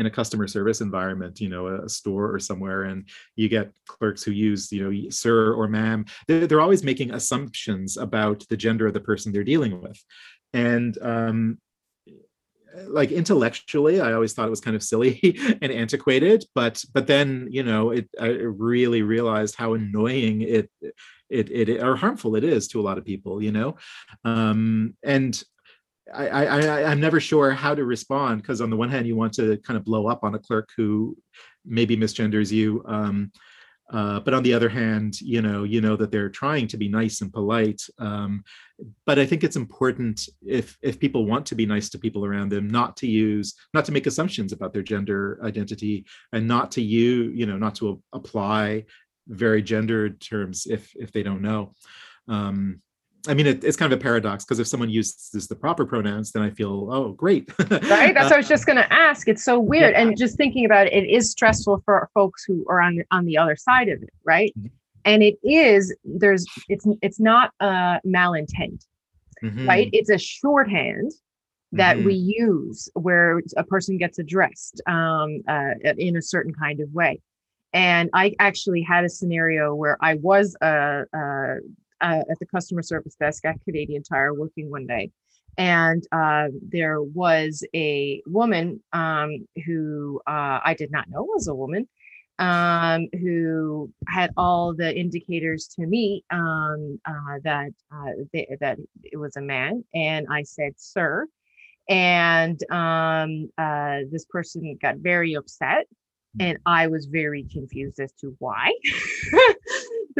[0.00, 4.22] in a customer service environment, you know, a, store or somewhere, and you get clerks
[4.22, 6.06] who use, you know, sir or ma'am.
[6.26, 10.02] They're, they're always making assumptions about the gender of the person they're dealing with,
[10.54, 11.58] and um,
[12.86, 15.18] like intellectually i always thought it was kind of silly
[15.60, 20.70] and antiquated but but then you know it i really realized how annoying it
[21.28, 23.76] it, it or harmful it is to a lot of people you know
[24.24, 25.42] um and
[26.12, 29.32] I, I, I'm never sure how to respond because on the one hand you want
[29.34, 31.16] to kind of blow up on a clerk who
[31.64, 33.30] maybe misgenders you, um,
[33.92, 36.88] uh, but on the other hand, you know, you know that they're trying to be
[36.88, 37.82] nice and polite.
[37.98, 38.44] Um,
[39.04, 42.50] but I think it's important if if people want to be nice to people around
[42.50, 46.82] them, not to use, not to make assumptions about their gender identity, and not to
[46.82, 48.84] you, you know, not to apply
[49.26, 51.74] very gendered terms if if they don't know.
[52.28, 52.80] Um,
[53.28, 56.32] I mean, it, it's kind of a paradox because if someone uses the proper pronouns,
[56.32, 57.52] then I feel, oh, great.
[57.58, 58.14] right.
[58.14, 59.28] That's what I was just going to ask.
[59.28, 59.92] It's so weird.
[59.92, 60.02] Yeah.
[60.02, 63.36] And just thinking about it, it is stressful for folks who are on, on the
[63.36, 64.10] other side of it.
[64.24, 64.54] Right.
[64.58, 64.68] Mm-hmm.
[65.04, 68.84] And it is, there's, it's, it's not a malintent,
[69.42, 69.68] mm-hmm.
[69.68, 69.90] right?
[69.92, 71.12] It's a shorthand
[71.72, 72.06] that mm-hmm.
[72.06, 77.20] we use where a person gets addressed um, uh, in a certain kind of way.
[77.72, 81.56] And I actually had a scenario where I was a, a
[82.00, 85.10] uh, at the customer service desk at Canadian Tire working one day.
[85.58, 91.54] And uh, there was a woman um, who uh, I did not know was a
[91.54, 91.88] woman
[92.38, 99.16] um, who had all the indicators to me um, uh, that uh, they, that it
[99.16, 99.84] was a man.
[99.94, 101.26] And I said, "Sir,"
[101.88, 105.86] and um, uh, this person got very upset
[106.38, 108.72] and I was very confused as to why.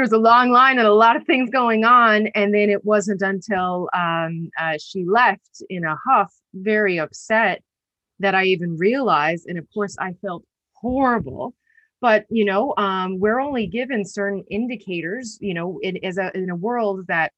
[0.00, 2.28] There's a long line and a lot of things going on.
[2.28, 7.62] And then it wasn't until um, uh, she left in a huff, very upset,
[8.18, 9.44] that I even realized.
[9.46, 11.54] And of course, I felt horrible.
[12.00, 15.36] But you know, um, we're only given certain indicators.
[15.42, 17.32] You know, in as a in a world that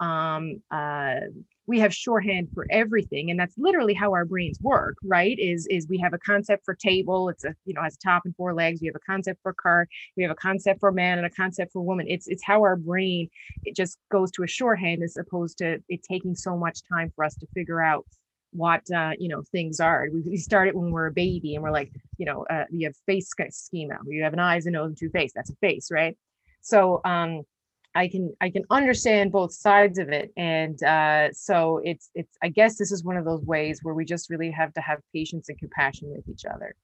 [0.00, 1.20] um, uh,
[1.68, 5.38] we have shorthand for everything and that's literally how our brains work right?
[5.38, 8.22] Is is we have a concept for table it's a you know has a top
[8.24, 11.18] and four legs we have a concept for car we have a concept for man
[11.18, 12.06] and a concept for woman.
[12.08, 13.28] It's it's how our brain
[13.64, 17.24] it just goes to a shorthand as opposed to it taking so much time for
[17.24, 18.04] us to figure out
[18.52, 20.08] what uh, you know things are.
[20.12, 22.94] We, start it when we're a baby and we're like you know uh, we have
[23.06, 26.16] face schema you have an eyes and nose and two face that's a face right?
[26.60, 27.42] So um
[27.98, 32.48] I can I can understand both sides of it, and uh, so it's it's I
[32.48, 35.48] guess this is one of those ways where we just really have to have patience
[35.48, 36.76] and compassion with each other,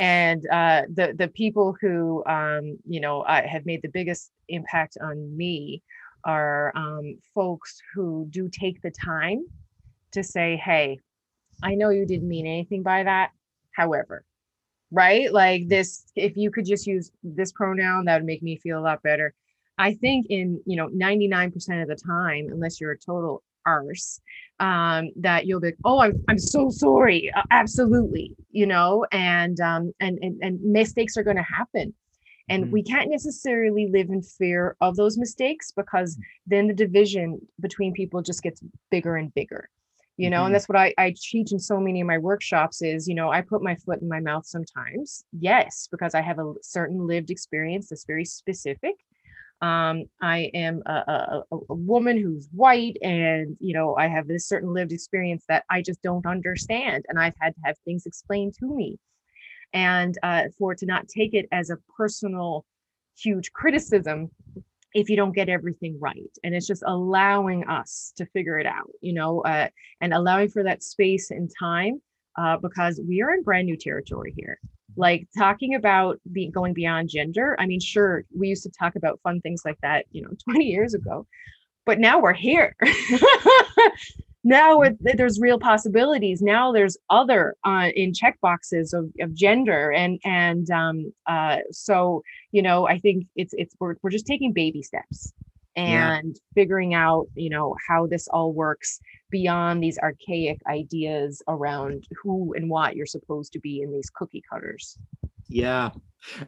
[0.00, 4.98] and uh, the the people who um, you know uh, have made the biggest impact
[5.00, 5.84] on me
[6.24, 9.44] are um, folks who do take the time
[10.10, 10.98] to say, hey,
[11.62, 13.30] I know you didn't mean anything by that,
[13.70, 14.24] however,
[14.90, 15.32] right?
[15.32, 18.82] Like this, if you could just use this pronoun, that would make me feel a
[18.90, 19.32] lot better
[19.80, 24.20] I think in, you know, 99% of the time, unless you're a total arse
[24.58, 27.32] um, that you'll be like, oh, I'm, I'm so sorry.
[27.34, 28.36] Uh, absolutely.
[28.50, 31.94] You know, and, um, and, and, and mistakes are going to happen.
[32.50, 32.72] And mm-hmm.
[32.72, 38.20] we can't necessarily live in fear of those mistakes because then the division between people
[38.20, 39.70] just gets bigger and bigger
[40.16, 40.46] you know mm-hmm.
[40.46, 43.30] and that's what I, I teach in so many of my workshops is you know
[43.30, 47.30] i put my foot in my mouth sometimes yes because i have a certain lived
[47.30, 48.96] experience that's very specific
[49.62, 54.46] um, i am a, a, a, woman who's white and you know i have this
[54.46, 58.54] certain lived experience that i just don't understand and i've had to have things explained
[58.54, 58.98] to me.
[59.72, 62.64] And uh, for to not take it as a personal
[63.16, 64.30] huge criticism
[64.94, 68.90] if you don't get everything right and it's just allowing us to figure it out
[69.00, 69.68] you know uh,
[70.00, 72.00] and allowing for that space and time
[72.36, 74.58] uh, because we are in brand new territory here
[74.96, 79.20] like talking about being going beyond gender i mean sure we used to talk about
[79.22, 81.26] fun things like that you know 20 years ago
[81.86, 82.76] but now we're here.
[84.42, 86.40] Now there's real possibilities.
[86.40, 92.22] Now there's other uh, in check boxes of, of gender and and um, uh, so
[92.52, 95.32] you know i think it's it's we're, we're just taking baby steps
[95.76, 96.40] and yeah.
[96.54, 99.00] figuring out you know how this all works
[99.30, 104.42] beyond these archaic ideas around who and what you're supposed to be in these cookie
[104.50, 104.98] cutters.
[105.48, 105.90] Yeah.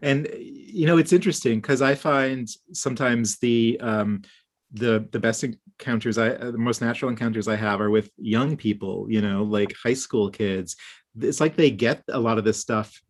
[0.03, 4.23] And you know it's interesting because i find sometimes the um
[4.73, 8.57] the the best encounters i uh, the most natural encounters i have are with young
[8.57, 10.77] people you know like high school kids.
[11.21, 13.01] It's like they get a lot of this stuff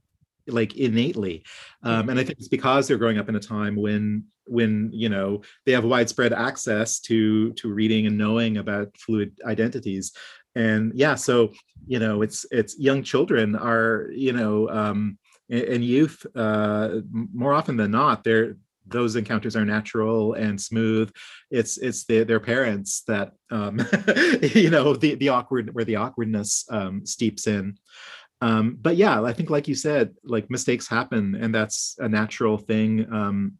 [0.46, 1.44] like innately.
[1.82, 5.08] Um, and i think it's because they're growing up in a time when when you
[5.08, 10.12] know they have widespread access to to reading and knowing about fluid identities.
[10.54, 11.52] And yeah so
[11.86, 15.18] you know it's it's young children are you know um
[15.50, 21.10] and youth uh more often than not they're those encounters are natural and smooth.
[21.50, 23.78] It's it's the, their parents that um
[24.54, 27.76] you know the the awkward where the awkwardness um steeps in
[28.42, 32.58] um but yeah i think like you said like mistakes happen and that's a natural
[32.58, 33.56] thing um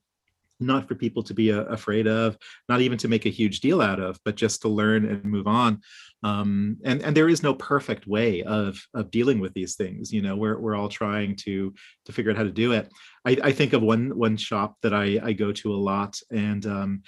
[0.63, 3.81] not for people to be uh, afraid of, not even to make a huge deal
[3.81, 5.81] out of, but just to learn and move on.
[6.23, 10.13] Um, and and there is no perfect way of of dealing with these things.
[10.13, 11.75] You know, we're we're all trying to
[12.07, 12.91] to figure out how to do it.
[13.25, 16.65] I, I think of one one shop that I I go to a lot, and
[16.67, 17.03] um,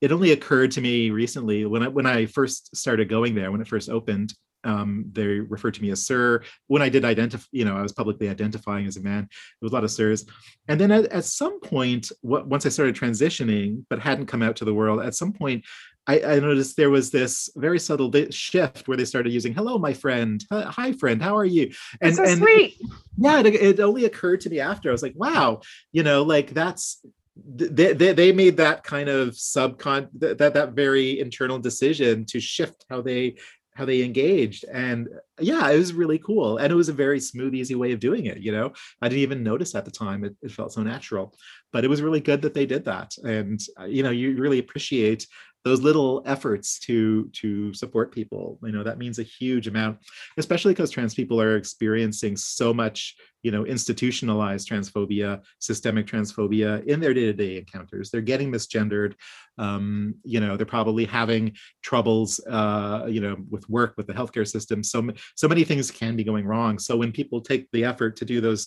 [0.00, 3.62] it only occurred to me recently when I when I first started going there when
[3.62, 4.34] it first opened
[4.64, 6.42] um, they referred to me as sir.
[6.66, 9.22] When I did identify, you know, I was publicly identifying as a man.
[9.22, 10.24] There was a lot of sirs.
[10.68, 14.56] And then at, at some point, what, once I started transitioning, but hadn't come out
[14.56, 15.64] to the world, at some point,
[16.06, 19.92] I, I, noticed there was this very subtle shift where they started using "Hello, my
[19.92, 22.76] friend," "Hi, friend, how are you?" And so and sweet.
[23.16, 24.88] Yeah, it, it, only occurred to me after.
[24.88, 25.60] I was like, "Wow,
[25.92, 27.04] you know, like that's
[27.36, 32.84] they, they, they made that kind of subcon that that very internal decision to shift
[32.90, 33.36] how they
[33.74, 35.08] how they engaged and
[35.40, 38.26] yeah it was really cool and it was a very smooth easy way of doing
[38.26, 38.72] it you know?
[39.00, 41.34] I didn't even notice at the time it, it felt so natural
[41.72, 44.58] but it was really good that they did that and uh, you know you really
[44.58, 45.26] appreciate
[45.64, 49.98] those little efforts to to support people you know that means a huge amount
[50.38, 57.00] especially because trans people are experiencing so much you know institutionalized transphobia systemic transphobia in
[57.00, 58.10] their day-to-day encounters.
[58.10, 59.14] They're getting misgendered
[59.58, 64.48] um, you know they're probably having troubles uh, you know with work with the healthcare
[64.48, 64.82] system.
[64.82, 66.78] So so many things can be going wrong.
[66.78, 68.66] So when people take the effort to do those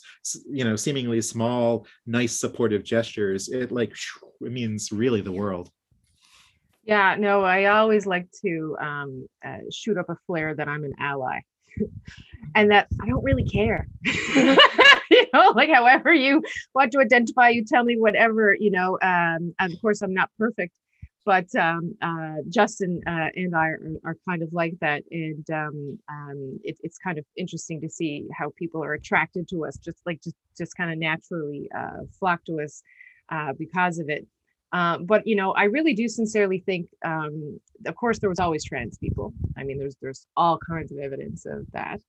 [0.49, 3.93] you know seemingly small nice supportive gestures it like
[4.41, 5.69] it means really the world
[6.85, 10.93] yeah, no, I always like to um, uh, shoot up a flare that I'm an
[10.99, 11.39] ally
[12.55, 13.87] and that I don't really care.
[15.11, 18.97] you know, like however you want to identify, you tell me whatever, you know.
[19.01, 20.73] Um, and of course, I'm not perfect,
[21.25, 25.03] but um, uh, Justin uh, and I are, are, kind of like that.
[25.11, 29.65] And um, um, it, it's kind of interesting to see how people are attracted to
[29.65, 32.81] us, just like just, just kind of naturally uh, flock to us
[33.29, 34.27] uh, because of it.
[34.75, 36.89] Um, but you know, I really do sincerely think.
[37.03, 39.33] Um, of course, there was always trans people.
[39.57, 42.01] I mean, there's there's all kinds of evidence of that.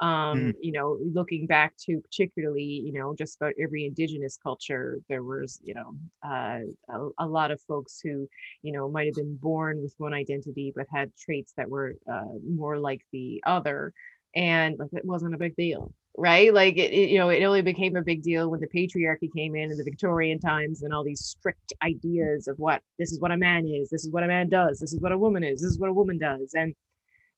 [0.00, 0.54] Um, mm.
[0.58, 5.60] You know, looking back to particularly, you know, just about every indigenous culture, there was,
[5.62, 5.94] you know,
[6.26, 8.26] uh, a, a, lot of folks who,
[8.62, 12.24] you know, might have been born with one identity but had traits that were uh,
[12.48, 13.92] more like the other,
[14.34, 16.52] and like it wasn't a big deal right?
[16.52, 19.56] Like it, it, you know, it only became a big deal when the patriarchy came
[19.56, 23.32] in in the Victorian times and all these strict ideas of what this is what
[23.32, 25.60] a man is, this is what a man does, this is what a woman is,
[25.60, 26.74] this is what a woman does, and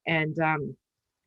[0.06, 0.76] and um,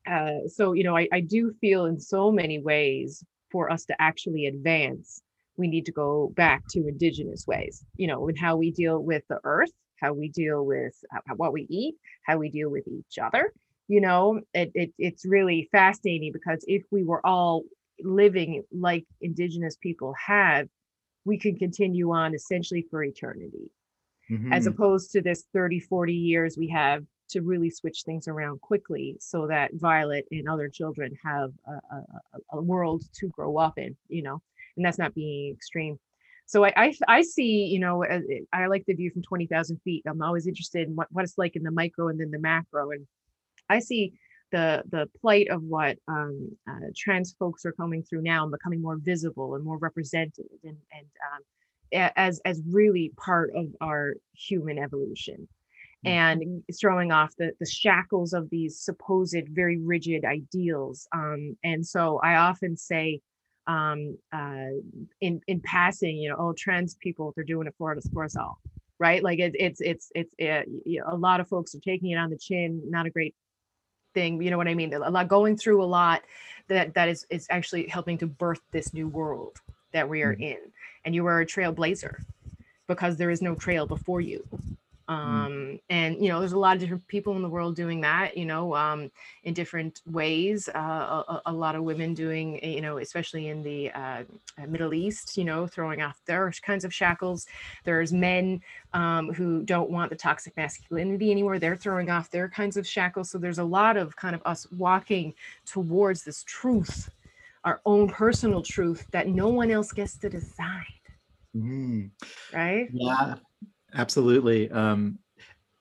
[0.10, 3.96] uh, so you know, I, I do feel in so many ways for us to
[4.00, 5.22] actually advance,
[5.58, 9.24] we need to go back to indigenous ways, you know, in how we deal with
[9.28, 9.72] the earth
[10.02, 11.96] how we deal with uh, what we eat,
[12.26, 13.54] how we deal with each other.
[13.90, 17.64] You know, it, it it's really fascinating because if we were all
[18.02, 20.70] living like indigenous people have,
[21.26, 23.70] we could continue on essentially for eternity.
[24.32, 24.54] Mm-hmm.
[24.54, 29.18] As opposed to this 30, 40 years we have to really switch things around quickly
[29.20, 32.04] so that Violet and other children have a, a,
[32.54, 34.42] a world to grow up in, you know,
[34.76, 36.00] and that's not being extreme.
[36.46, 38.04] So I, I, I see, you know,
[38.52, 40.04] I like the view from 20,000 feet.
[40.08, 42.90] I'm always interested in what, what it's like in the micro and then the macro.
[42.90, 43.06] And
[43.70, 44.14] I see
[44.52, 48.82] the the plight of what um, uh, trans folks are coming through now and becoming
[48.82, 54.78] more visible and more represented and, and um, as as really part of our human
[54.78, 55.48] evolution
[56.06, 56.08] mm-hmm.
[56.08, 62.20] and throwing off the the shackles of these supposed very rigid ideals um, and so
[62.24, 63.20] i often say
[63.68, 64.72] um, uh,
[65.22, 68.36] in in passing you know oh trans people they're doing it for us for us
[68.36, 68.60] all
[69.00, 70.68] right like it, it's it's it's it,
[71.00, 73.36] know, a lot of folks are taking it on the chin not a great
[74.14, 76.22] thing you know what i mean a lot going through a lot
[76.68, 79.58] that that is is actually helping to birth this new world
[79.92, 80.44] that we are mm-hmm.
[80.44, 80.58] in
[81.06, 82.24] and you are a trailblazer
[82.90, 84.44] because there is no trail before you.
[85.10, 88.38] Um, and you know there's a lot of different people in the world doing that
[88.38, 89.10] you know um,
[89.44, 93.90] in different ways uh, a, a, lot of women doing you know especially in the
[93.92, 94.24] uh,
[94.62, 97.48] uh, middle east you know throwing off their kinds of shackles.
[97.86, 98.62] There's men
[98.94, 101.58] um, who don't want the toxic masculinity anymore.
[101.58, 103.32] They're throwing off their kinds of shackles.
[103.32, 105.34] So there's a lot of kind of us walking
[105.66, 107.10] towards this truth
[107.66, 110.86] our own personal truth that no one else gets to decide.
[111.54, 112.10] Mm.
[112.54, 112.88] right?
[112.94, 113.36] Yeah
[113.94, 115.20] absolutely um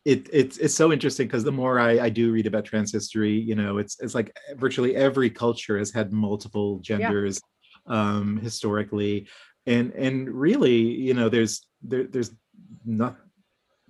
[0.09, 3.33] it, it's it's so interesting because the more I, I do read about trans history,
[3.33, 7.43] you know, it's it's like virtually every culture has had multiple genders
[7.87, 8.17] yeah.
[8.17, 9.29] um, historically,
[9.67, 12.31] and and really, you know, there's there, there's
[12.87, 13.19] not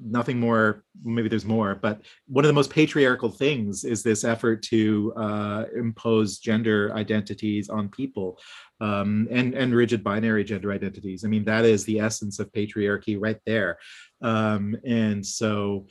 [0.01, 4.63] nothing more maybe there's more but one of the most patriarchal things is this effort
[4.63, 8.39] to uh, impose gender identities on people
[8.81, 11.25] um, and and rigid binary gender identities.
[11.25, 13.79] I mean that is the essence of patriarchy right there.
[14.23, 15.87] Um, and so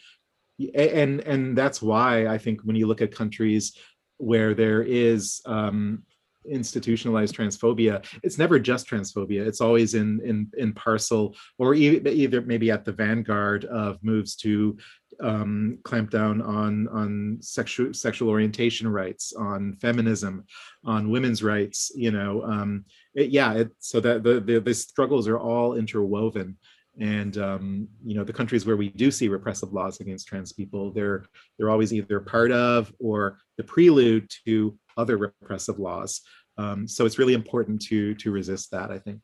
[0.73, 3.77] and and that's why i think when you look at countries
[4.17, 6.03] where there is um,
[6.49, 9.45] institutionalized transphobia it's never just transphobia.
[9.45, 14.77] It's always in in in parcel or either maybe at the vanguard of moves to
[15.21, 20.45] um, clamp down on on sexual sexual orientation rights on feminism
[20.85, 25.27] on women's rights you know um, it, yeah it, so that the, the the struggles
[25.27, 26.57] are all interwoven.
[26.99, 30.91] And um, you know the countries where we do see repressive laws against trans people
[30.91, 31.25] they're
[31.57, 36.21] they're always either part of or the prelude to other repressive laws.
[36.57, 39.21] Um, so it's really important to to resist that i think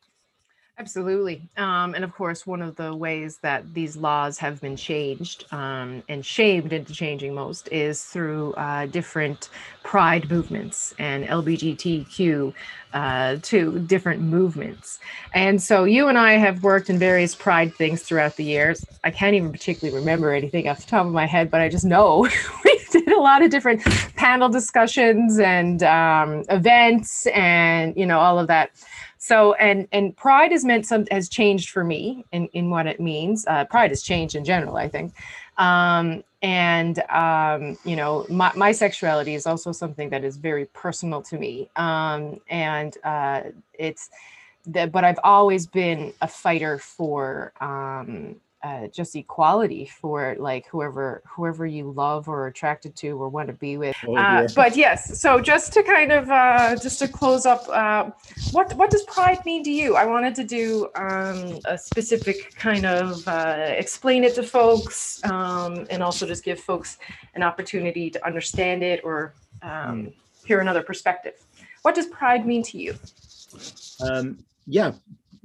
[0.79, 1.47] Absolutely.
[1.55, 6.01] Um, and of course, one of the ways that these laws have been changed um,
[6.09, 9.49] and shamed into changing most is through uh, different
[9.83, 12.53] pride movements and LGBTQ
[12.93, 14.99] uh, to different movements.
[15.35, 18.83] And so you and I have worked in various pride things throughout the years.
[19.03, 21.85] I can't even particularly remember anything off the top of my head, but I just
[21.85, 22.27] know
[22.65, 23.83] we did a lot of different
[24.15, 28.71] panel discussions and um, events and, you know, all of that
[29.23, 32.99] so and and pride has meant some has changed for me in in what it
[32.99, 33.45] means.
[33.47, 35.13] Uh, pride has changed in general i think.
[35.57, 41.21] Um, and um, you know my, my sexuality is also something that is very personal
[41.21, 41.69] to me.
[41.77, 43.43] Um, and uh,
[43.73, 44.09] it's
[44.65, 51.21] that but i've always been a fighter for um, uh, just equality for like whoever
[51.27, 53.95] whoever you love or attracted to or want to be with.
[54.07, 58.11] Oh, uh, but yes, so just to kind of uh, just to close up, uh,
[58.51, 59.97] what what does pride mean to you?
[59.97, 65.85] I wanted to do um, a specific kind of uh, explain it to folks, um,
[65.89, 66.99] and also just give folks
[67.35, 70.13] an opportunity to understand it or um, mm.
[70.45, 71.33] hear another perspective.
[71.81, 72.95] What does pride mean to you?
[74.01, 74.37] Um,
[74.67, 74.93] yeah,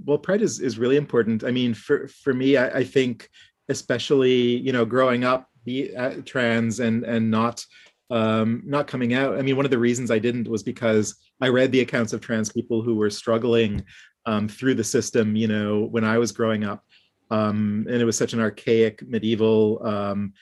[0.09, 1.45] well pride is is really important.
[1.45, 3.29] I mean for for me i, I think
[3.69, 7.65] especially you know growing up be uh, trans and and not
[8.11, 11.49] um not coming out i mean one of the reasons i didn't was because i
[11.49, 13.85] read the accounts of trans people who were struggling
[14.25, 16.83] um, through the system you know when i was growing up.
[17.31, 20.33] Um and it was such an archaic medieval um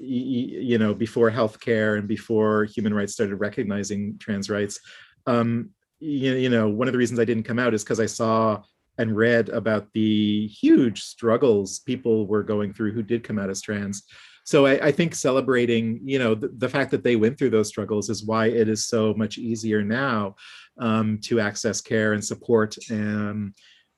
[0.00, 4.78] you know before healthcare and before human rights started recognizing trans rights.
[5.26, 8.06] Um you, you know one of the reasons i didn't come out is because i
[8.06, 8.62] saw
[8.98, 13.62] and read about the huge struggles people were going through who did come out as
[13.62, 14.02] trans.
[14.44, 17.68] So I, I think celebrating, you know, the, the, fact that they went through those
[17.68, 20.36] struggles is why it is so much easier now
[20.78, 22.76] um, to access care and support.
[22.90, 23.54] And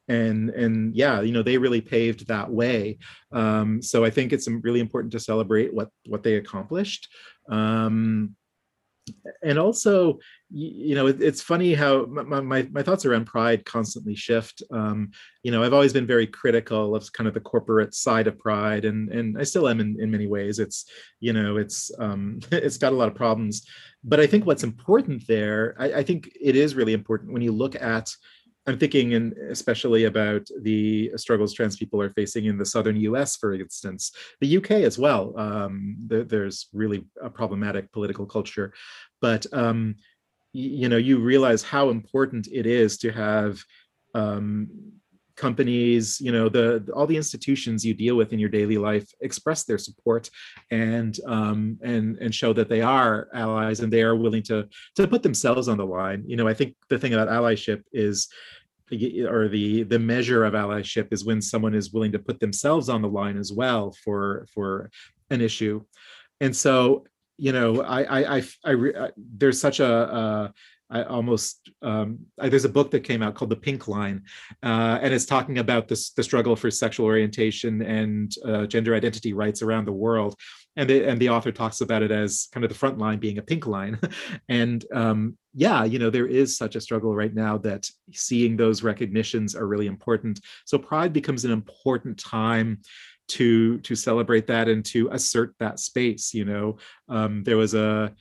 [0.09, 2.99] and and yeah you know they really paved that way
[3.33, 7.09] um, so i think it's really important to celebrate what what they accomplished
[7.49, 8.35] um,
[9.43, 10.19] and also
[10.53, 15.11] you know it's funny how my, my, my thoughts around pride constantly shift um,
[15.43, 18.85] you know i've always been very critical of kind of the corporate side of pride
[18.85, 20.87] and and i still am in, in many ways it's
[21.21, 23.67] you know it's um, it's got a lot of problems
[24.03, 27.53] but i think what's important there I, I think it is really important when you
[27.53, 28.11] look at
[28.67, 33.37] I'm thinking, and especially about the struggles trans people are facing in the southern U.S.,
[33.37, 34.85] for instance, the U.K.
[34.85, 35.37] as well.
[35.39, 38.75] Um, there's really a problematic political culture,
[39.23, 39.97] but um,
[40.53, 43.63] you know, you realize how important it is to have
[44.15, 44.69] um,
[45.37, 49.65] companies, you know, the all the institutions you deal with in your daily life express
[49.65, 50.29] their support
[50.71, 55.09] and um, and and show that they are allies and they are willing to to
[55.09, 56.25] put themselves on the line.
[56.27, 58.29] You know, I think the thing about allyship is
[59.29, 63.03] or the the measure of allyship is when someone is willing to put themselves on
[63.03, 64.91] the line as well for for
[65.31, 65.81] an issue
[66.41, 67.05] and so
[67.41, 70.55] you know i i i, I, I there's such a, a
[70.91, 74.25] I almost um, I, there's a book that came out called The Pink Line,
[74.63, 79.33] uh, and it's talking about this the struggle for sexual orientation and uh, gender identity
[79.33, 80.35] rights around the world,
[80.77, 83.39] and the, and the author talks about it as kind of the front line being
[83.39, 84.01] a pink line,
[84.49, 88.83] and um, yeah, you know there is such a struggle right now that seeing those
[88.83, 90.41] recognitions are really important.
[90.65, 92.81] So Pride becomes an important time
[93.31, 96.77] to to celebrate that and to assert that space you know
[97.09, 98.13] um, there was a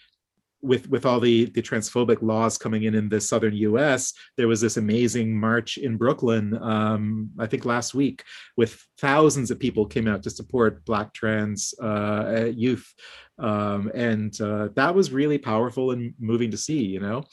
[0.61, 4.61] with with all the the transphobic laws coming in in the southern U.S., there was
[4.61, 8.23] this amazing march in Brooklyn, um, I think last week,
[8.57, 12.93] with thousands of people came out to support Black trans uh, youth,
[13.37, 17.23] um, and uh, that was really powerful and moving to see, you know,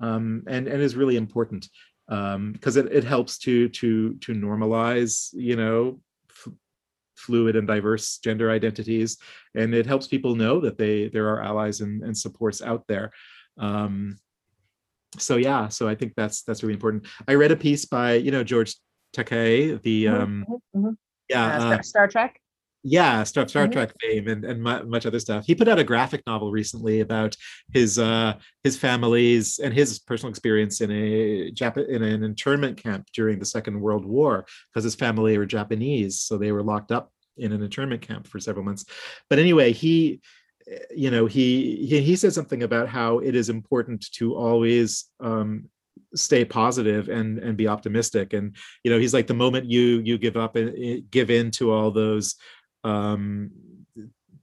[0.00, 1.68] um, and and is really important
[2.08, 6.00] because um, it, it helps to to to normalize, you know,
[7.22, 9.18] fluid and diverse gender identities
[9.54, 13.10] and it helps people know that they there are allies and, and supports out there
[13.58, 14.18] um,
[15.18, 18.30] so yeah so i think that's that's really important i read a piece by you
[18.30, 18.74] know george
[19.14, 20.78] takei the mm-hmm, um mm-hmm.
[20.78, 20.92] mm-hmm.
[21.28, 22.40] yeah uh, Star, Star, Trek
[22.84, 23.72] yeah star, star mm-hmm.
[23.72, 27.36] trek fame and, and much other stuff he put out a graphic novel recently about
[27.72, 33.06] his uh his family's and his personal experience in a Jap- in an internment camp
[33.14, 37.11] during the second world war because his family were japanese so they were locked up
[37.36, 38.84] in an internment camp for several months.
[39.28, 40.20] But anyway he
[40.94, 45.68] you know he he, he said something about how it is important to always um
[46.14, 48.32] stay positive and and be optimistic.
[48.32, 51.72] And you know he's like the moment you you give up and give in to
[51.72, 52.36] all those
[52.84, 53.50] um,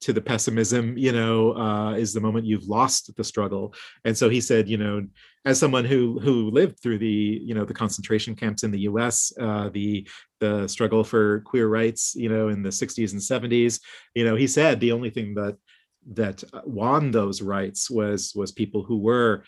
[0.01, 3.73] to the pessimism you know uh, is the moment you've lost the struggle.
[4.05, 5.05] And so he said you know
[5.45, 9.31] as someone who who lived through the you know the concentration camps in the us
[9.39, 10.07] uh, the
[10.39, 13.81] the struggle for queer rights you know in the 60s and 70s
[14.15, 15.57] you know he said the only thing that
[16.13, 19.43] that won those rights was was people who were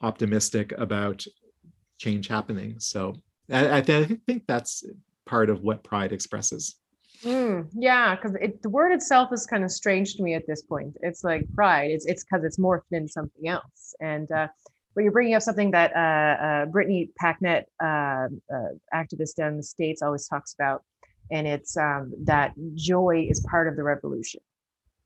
[0.00, 1.24] optimistic about
[1.98, 2.74] change happening.
[2.78, 3.14] So
[3.50, 4.84] i, I, th- I think that's
[5.26, 6.76] part of what pride expresses
[7.24, 10.96] Mm, yeah, because the word itself is kind of strange to me at this point.
[11.02, 11.90] It's like pride.
[11.90, 13.94] It's it's because it's morphed into something else.
[14.00, 14.48] And uh,
[14.94, 19.56] but you're bringing up something that uh, uh, Brittany Packnett, uh, uh, activist down in
[19.58, 20.82] the states, always talks about,
[21.30, 24.40] and it's um, that joy is part of the revolution,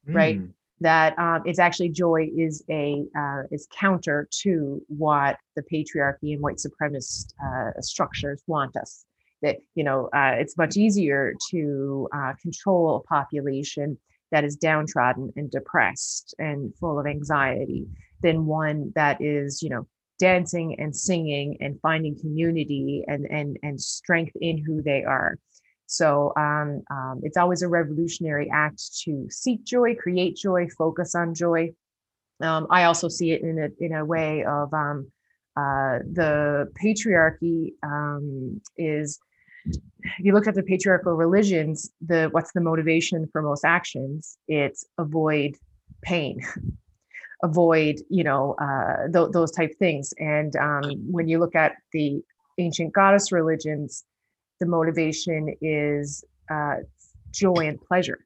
[0.08, 0.14] mm.
[0.14, 0.40] right?
[0.80, 6.40] That um, it's actually joy is a uh, is counter to what the patriarchy and
[6.40, 7.32] white supremacist
[7.80, 9.04] structures want us
[9.47, 13.97] that you know uh, it's much easier to uh, control a population
[14.32, 17.86] that is downtrodden and depressed and full of anxiety
[18.22, 19.86] than one that is you know
[20.18, 25.36] dancing and singing and finding community and and and strength in who they are.
[25.86, 31.34] So um, um, it's always a revolutionary act to seek joy create joy focus on
[31.34, 31.72] joy.
[32.38, 35.11] Um, i also see it in a in a way of um,
[35.57, 39.18] uh, the patriarchy um, is
[39.66, 44.38] if you look at the patriarchal religions, the what's the motivation for most actions?
[44.48, 45.56] It's avoid
[46.02, 46.40] pain,
[47.42, 50.12] avoid you know uh, th- those type things.
[50.18, 52.22] And um, when you look at the
[52.58, 54.04] ancient goddess religions,
[54.60, 56.76] the motivation is uh,
[57.32, 58.20] joy and pleasure.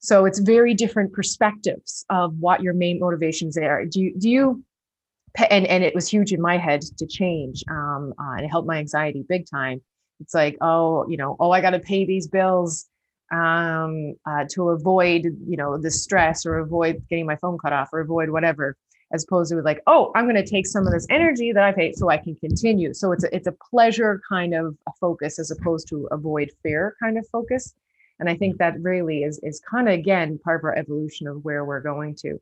[0.00, 3.84] So it's very different perspectives of what your main motivations are.
[3.84, 4.64] Do you do you
[5.50, 8.68] and and it was huge in my head to change um, uh, and it helped
[8.68, 9.80] my anxiety big time
[10.20, 12.86] it's like oh you know oh i got to pay these bills
[13.30, 17.90] um, uh, to avoid you know the stress or avoid getting my phone cut off
[17.92, 18.76] or avoid whatever
[19.12, 21.76] as opposed to like, oh, I'm going to take some of this energy that I've
[21.76, 22.92] had so I can continue.
[22.92, 27.16] So it's a, it's a pleasure kind of focus as opposed to avoid fear kind
[27.16, 27.74] of focus.
[28.20, 31.44] And I think that really is, is kind of, again, part of our evolution of
[31.44, 32.38] where we're going to.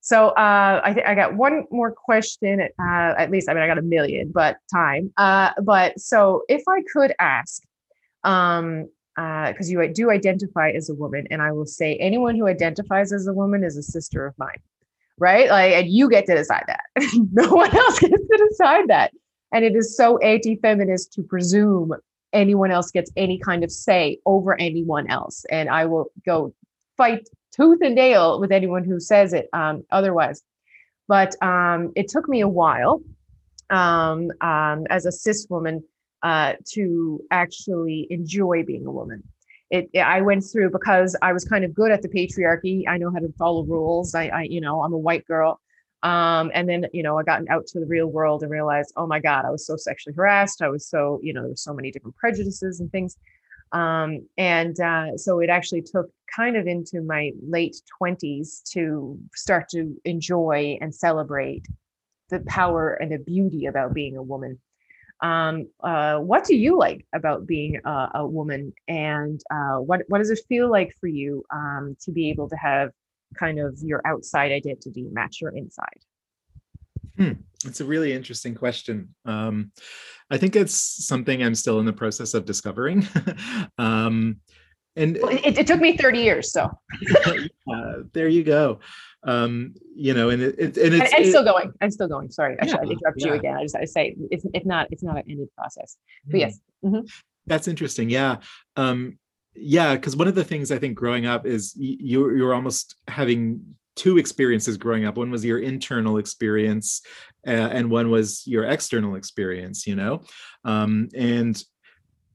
[0.00, 3.66] So uh, I think I got one more question, uh, at least, I mean, I
[3.66, 5.12] got a million, but time.
[5.16, 7.62] Uh, but so if I could ask,
[8.24, 12.46] um, because uh, you do identify as a woman, and I will say anyone who
[12.46, 14.58] identifies as a woman is a sister of mine
[15.18, 15.48] right?
[15.48, 16.84] Like, and you get to decide that.
[17.32, 19.12] no one else gets to decide that.
[19.52, 21.92] And it is so anti-feminist to presume
[22.32, 25.44] anyone else gets any kind of say over anyone else.
[25.50, 26.54] And I will go
[26.96, 27.28] fight
[27.58, 30.42] tooth and nail with anyone who says it um, otherwise.
[31.06, 33.02] But um, it took me a while
[33.70, 35.84] um, um as a cis woman
[36.22, 39.22] uh, to actually enjoy being a woman
[39.70, 42.84] it, I went through because I was kind of good at the patriarchy.
[42.88, 44.14] I know how to follow rules.
[44.14, 45.60] I, I you know, I'm a white girl.
[46.02, 49.06] Um, and then, you know, I got out to the real world and realized, oh
[49.06, 50.62] my God, I was so sexually harassed.
[50.62, 53.16] I was so, you know, there's so many different prejudices and things.
[53.72, 59.68] Um, and uh, so it actually took kind of into my late 20s to start
[59.70, 61.66] to enjoy and celebrate
[62.28, 64.58] the power and the beauty about being a woman.
[65.20, 68.72] Um, uh, what do you like about being a, a woman?
[68.86, 72.56] And uh, what, what does it feel like for you um, to be able to
[72.56, 72.92] have
[73.36, 75.86] kind of your outside identity match your inside?
[77.16, 77.32] Hmm.
[77.64, 79.14] it's a really interesting question.
[79.24, 79.72] Um,
[80.30, 83.06] i think it's something i'm still in the process of discovering.
[83.78, 84.40] Um,
[84.98, 86.70] and well, it, it, took me 30 years so
[87.26, 88.80] uh, there you go
[89.24, 92.56] um you know and it, it and it's, and, still going i'm still going sorry
[92.60, 93.26] i should interrupt yeah.
[93.26, 95.96] you again i just i say it's it's not it's not an ended process
[96.26, 96.40] but mm.
[96.40, 97.04] yes mm-hmm.
[97.46, 98.36] that's interesting yeah
[98.76, 99.18] um
[99.54, 103.60] yeah because one of the things i think growing up is you you're almost having
[103.96, 107.02] two experiences growing up one was your internal experience
[107.46, 110.22] uh, and one was your external experience you know
[110.64, 111.64] um and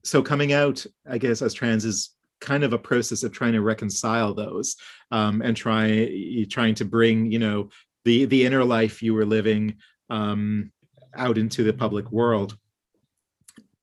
[0.02, 3.62] so coming out i guess as trans is kind of a process of trying to
[3.62, 4.76] reconcile those
[5.10, 7.68] um, and try trying to bring you know
[8.04, 9.76] the the inner life you were living
[10.10, 10.70] um,
[11.16, 12.56] out into the public world.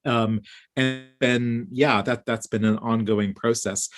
[0.04, 0.42] Um,
[0.76, 3.90] and then yeah that that's been an ongoing process.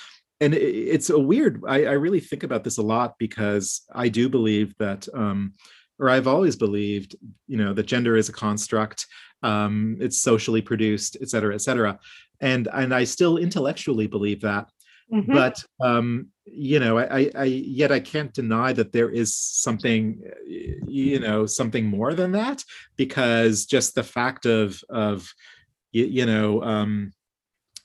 [0.41, 4.09] And it, it's a weird I, I really think about this a lot because i
[4.09, 5.53] do believe that um,
[5.99, 7.15] or i've always believed
[7.47, 9.05] you know that gender is a construct
[9.43, 11.99] um, it's socially produced et cetera et cetera
[12.43, 14.69] and and I still intellectually believe that.
[15.11, 15.33] Mm-hmm.
[15.33, 21.19] But um, you know, I, I yet I can't deny that there is something, you
[21.19, 22.63] know, something more than that
[22.97, 25.33] because just the fact of of
[25.91, 27.13] you, you know um,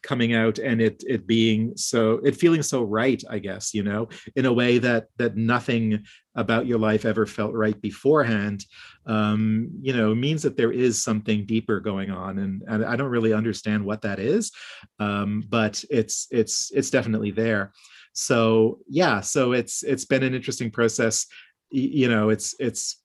[0.03, 4.09] coming out and it it being so it feeling so right i guess you know
[4.36, 6.05] in a way that that nothing
[6.36, 8.64] about your life ever felt right beforehand
[9.07, 12.38] um you know means that there is something deeper going on.
[12.38, 14.53] And, and i don't really understand what that is
[15.01, 17.72] um but it's it's it's definitely there.
[18.12, 21.26] So yeah so it's it's been an interesting process.
[21.70, 23.03] You know it's it's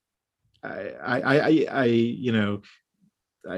[0.62, 2.62] I, I, I, I, you know,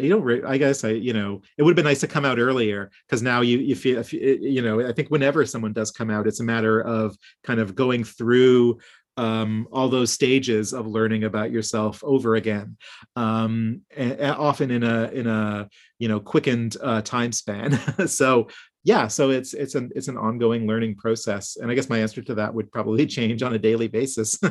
[0.00, 2.38] you don't i guess i you know it would have been nice to come out
[2.38, 6.26] earlier because now you you feel you know i think whenever someone does come out
[6.26, 8.78] it's a matter of kind of going through
[9.18, 12.76] um, all those stages of learning about yourself over again
[13.16, 15.68] um, and, and often in a in a
[15.98, 17.78] you know quickened uh, time span.
[18.06, 18.48] So
[18.84, 22.22] yeah so it's it's an it's an ongoing learning process and i guess my answer
[22.22, 24.38] to that would probably change on a daily basis.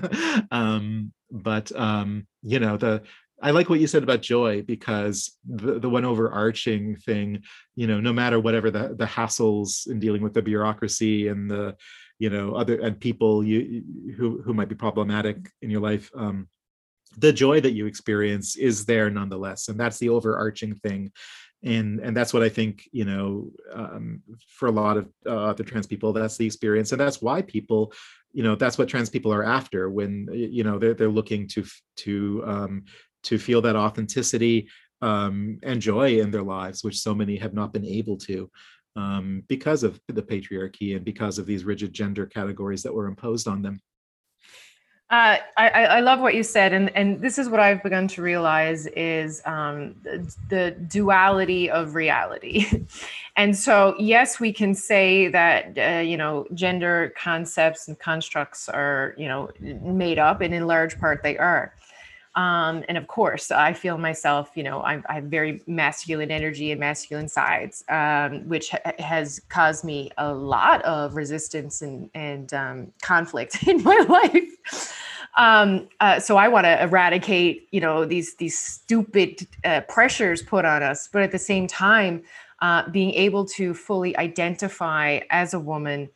[0.51, 3.03] Um, but um, you know the
[3.41, 7.43] I like what you said about joy because the, the one overarching thing,
[7.75, 11.75] you know, no matter whatever the, the hassles in dealing with the bureaucracy and the,
[12.17, 13.83] you know, other and people you
[14.17, 16.47] who who might be problematic in your life, um,
[17.17, 21.11] the joy that you experience is there nonetheless, and that's the overarching thing.
[21.63, 25.63] And and that's what I think, you know, um, for a lot of uh, other
[25.63, 27.91] trans people, that's the experience, and that's why people
[28.31, 31.63] you know that's what trans people are after when you know they're they're looking to
[31.95, 32.83] to um,
[33.25, 34.67] to feel that authenticity
[35.01, 38.49] um, and joy in their lives, which so many have not been able to
[38.95, 43.47] um, because of the patriarchy and because of these rigid gender categories that were imposed
[43.47, 43.81] on them.
[45.11, 48.23] Uh, I, I love what you said, and, and this is what I've begun to
[48.23, 52.65] realize is um, the, the, duality of reality.
[53.37, 59.13] and so, yes, we can say that uh, you know gender concepts and constructs are
[59.15, 61.75] you know made up, and in large part they are.
[62.35, 66.71] Um, and of course, I feel myself, you know, I'm, I have very masculine energy
[66.71, 72.53] and masculine sides, um, which ha- has caused me a lot of resistance and, and
[72.53, 74.93] um, conflict in my life.
[75.37, 80.65] um, uh, so I want to eradicate, you know, these these stupid uh, pressures put
[80.65, 82.21] on us, but at the same time,
[82.61, 86.09] uh, being able to fully identify as a woman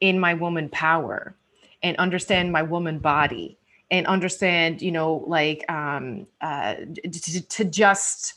[0.00, 1.34] in my woman power
[1.82, 3.55] and understand my woman body
[3.90, 8.34] and understand, you know, like um, uh, to, to just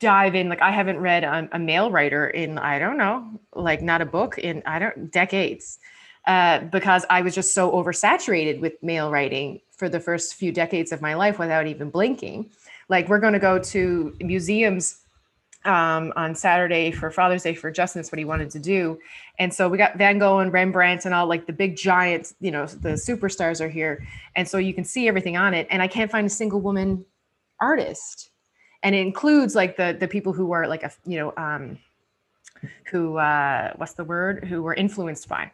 [0.00, 0.48] dive in.
[0.48, 4.06] Like I haven't read a, a male writer in I don't know, like not a
[4.06, 5.78] book in I don't decades
[6.26, 10.92] uh, because I was just so oversaturated with male writing for the first few decades
[10.92, 12.50] of my life without even blinking.
[12.88, 15.00] Like we're going to go to museums
[15.64, 18.00] um, on Saturday for Father's Day for Justin.
[18.00, 18.98] That's what he wanted to do.
[19.38, 22.50] And so we got Van Gogh and Rembrandt and all like the big giants, you
[22.50, 24.06] know, the superstars are here.
[24.36, 25.66] And so you can see everything on it.
[25.70, 27.04] And I can't find a single woman
[27.60, 28.30] artist.
[28.82, 31.78] And it includes like the the people who were like a you know um
[32.90, 35.50] who uh what's the word who were influenced by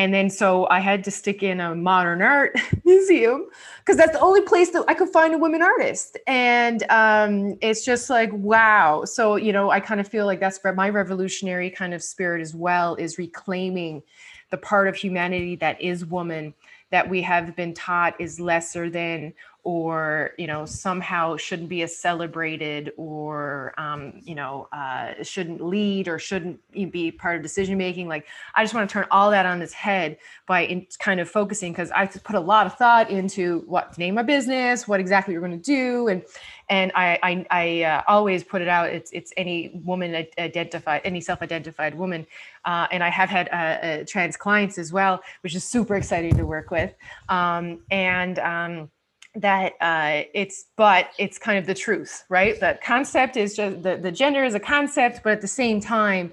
[0.00, 4.20] and then so I had to stick in a modern art museum because that's the
[4.20, 6.16] only place that I could find a women artist.
[6.26, 9.04] And um, it's just like, wow.
[9.04, 12.54] So, you know, I kind of feel like that's my revolutionary kind of spirit as
[12.54, 14.02] well is reclaiming
[14.48, 16.54] the part of humanity that is woman
[16.90, 19.34] that we have been taught is lesser than
[19.64, 26.08] or you know somehow shouldn't be as celebrated or um, you know uh, shouldn't lead
[26.08, 26.60] or shouldn't
[26.92, 29.72] be part of decision making like i just want to turn all that on its
[29.72, 33.92] head by in, kind of focusing because i put a lot of thought into what
[33.92, 36.22] to name my business what exactly we're going to do and
[36.68, 41.20] and i i, I uh, always put it out it's it's any woman identified any
[41.20, 42.26] self-identified woman.
[42.64, 46.36] Uh, and i have had uh, uh, trans clients as well which is super exciting
[46.36, 46.94] to work with.
[47.28, 48.90] Um, and um,
[49.34, 52.58] that uh, it's but it's kind of the truth right?
[52.58, 56.32] The concept is just the, the gender is a concept but at the same time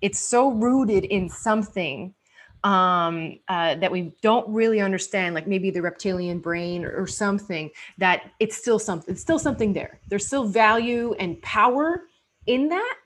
[0.00, 2.14] it's so rooted in something
[2.64, 7.70] um, uh, that we don't really understand like maybe the reptilian brain or, or something
[7.98, 10.00] that it's still something it's still something there.
[10.08, 12.02] There's still value and power
[12.46, 12.96] in that.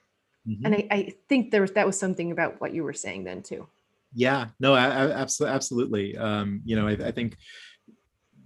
[0.47, 0.65] Mm-hmm.
[0.65, 3.43] and I, I think there was that was something about what you were saying then
[3.43, 3.67] too.
[4.15, 4.47] Yeah.
[4.59, 6.17] No I, I, absolutely.
[6.17, 7.37] Um, you know I, I think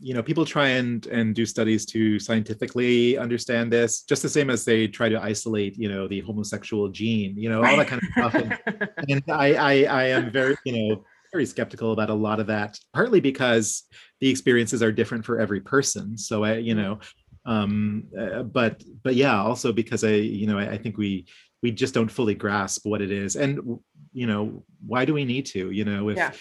[0.05, 4.51] you know people try and and do studies to scientifically understand this just the same
[4.51, 8.03] as they try to isolate you know the homosexual gene you know all that kind
[8.03, 8.35] of stuff.
[8.35, 11.03] And, and I, I i am very you know
[11.33, 13.83] very skeptical about a lot of that partly because
[14.21, 16.19] the experiences are different for every person.
[16.19, 16.99] So i you know
[17.47, 21.25] um uh, but but yeah also because i you know I, I think we
[21.63, 23.35] we just don't fully grasp what it is.
[23.35, 23.79] And
[24.13, 26.31] you know why do we need to you know if yeah.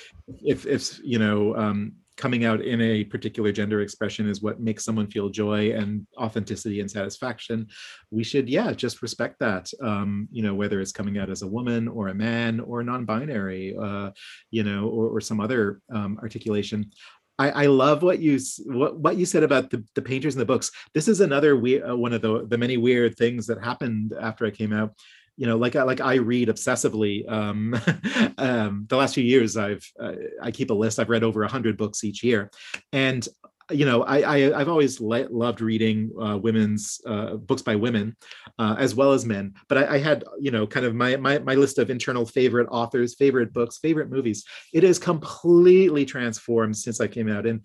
[0.44, 4.84] if if you know um coming out in a particular gender expression is what makes
[4.84, 7.66] someone feel joy and authenticity and satisfaction.
[8.10, 11.48] We should yeah just respect that um, you know whether it's coming out as a
[11.48, 14.10] woman or a man or non-binary uh,
[14.50, 16.90] you know or, or some other um, articulation.
[17.36, 20.44] I, I, love what you what, what you said about the, the painters in the
[20.44, 20.70] books.
[20.94, 24.46] This is another we, uh, one of the the many weird things that happened after
[24.46, 24.92] I came out
[25.36, 27.74] you know like like i read obsessively um,
[28.38, 30.12] um the last few years i've uh,
[30.42, 30.98] i keep a list.
[30.98, 32.50] I've read over 100 books each year.
[32.92, 33.26] And
[33.70, 38.14] you know i, I have always le- loved reading uh, women's uh, books by women
[38.58, 39.54] uh, as well as men.
[39.68, 42.68] But I, I, had you know kind of my, my my list of internal favorite
[42.70, 44.44] authors favorite books favorite movies.
[44.74, 47.46] It is completely transformed since i came out.
[47.46, 47.64] And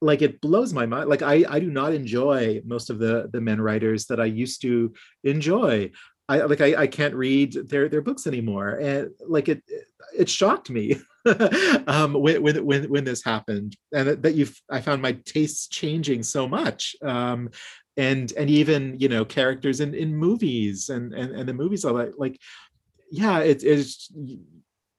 [0.00, 1.08] like it blows my mind.
[1.08, 4.60] Like i i do not enjoy most of the the men writers that i used
[4.62, 4.92] to
[5.24, 5.90] enjoy
[6.28, 9.62] I like I, I can't read their their books anymore, and like it
[10.16, 10.96] it shocked me
[11.86, 16.22] um, when, when when this happened, and that, that you I found my tastes changing
[16.22, 17.50] so much, um,
[17.96, 21.92] and and even you know characters in in movies and and and the movies are
[21.92, 22.40] like like
[23.10, 24.12] yeah it, it's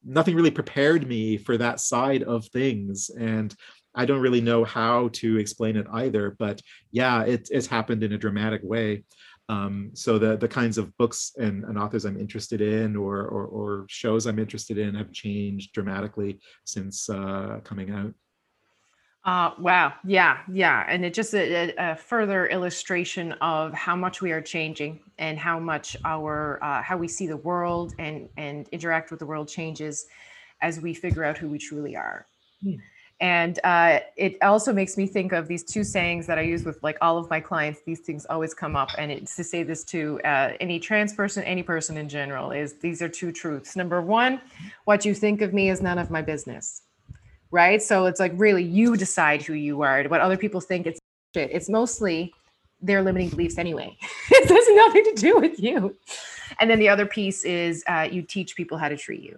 [0.03, 3.55] nothing really prepared me for that side of things and
[3.95, 6.61] I don't really know how to explain it either, but
[6.91, 9.03] yeah, it, it's happened in a dramatic way.
[9.50, 13.45] Um, so the the kinds of books and, and authors I'm interested in or, or,
[13.47, 18.14] or shows I'm interested in have changed dramatically since uh, coming out.
[19.26, 19.93] Uh, wow.
[20.06, 20.39] Yeah.
[20.52, 20.86] Yeah.
[20.88, 25.60] And it just a, a, further illustration of how much we are changing and how
[25.60, 30.06] much our, uh, how we see the world and, and interact with the world changes
[30.62, 32.28] as we figure out who we truly are.
[32.64, 32.76] Hmm.
[33.22, 36.82] And uh, it also makes me think of these two sayings that I use with
[36.84, 37.82] like all of my clients.
[37.86, 41.43] These things always come up, and it's to say this to uh, any trans person,
[41.43, 42.51] any person in general.
[42.51, 43.76] Is these are two truths.
[43.76, 44.39] Number one,
[44.86, 46.84] what you think of me is none of my business,
[47.51, 47.82] right?
[47.82, 50.01] So it's like really you decide who you are.
[50.03, 50.99] What other people think, it's
[51.36, 51.49] shit.
[51.51, 52.34] It's mostly
[52.82, 53.97] their limiting beliefs anyway.
[54.32, 55.97] it has nothing to do with you.
[56.61, 59.38] And then the other piece is uh, you teach people how to treat you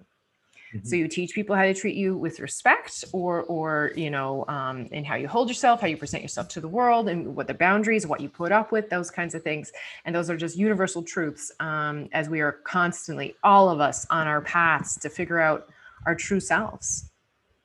[0.84, 4.88] So you teach people how to treat you with respect, or or you know, um,
[4.92, 7.54] in how you hold yourself, how you present yourself to the world, and what the
[7.54, 9.72] boundaries, what you put up with, those kinds of things.
[10.06, 11.52] And those are just universal truths.
[11.60, 15.68] Um, as we are constantly, all of us, on our paths to figure out
[16.06, 17.10] our true selves.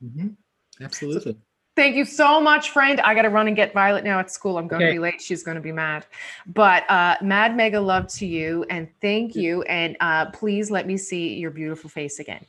[0.05, 0.37] Mhm.
[0.81, 1.37] Absolutely.
[1.77, 3.01] Thank you so much, friend.
[3.03, 4.57] I got to run and get Violet now at school.
[4.57, 5.21] I'm going to be late.
[5.21, 6.07] She's going to be mad.
[6.47, 9.63] But uh, mad mega love to you and thank you.
[9.65, 12.45] And uh, please let me see your beautiful face again.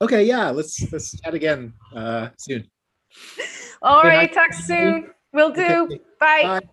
[0.00, 2.70] Okay, yeah, let's let's chat again uh, soon.
[3.82, 4.32] All right.
[4.32, 5.10] Talk soon.
[5.32, 5.62] Will do.
[5.62, 6.42] Okay, Bye.
[6.42, 6.68] Bye.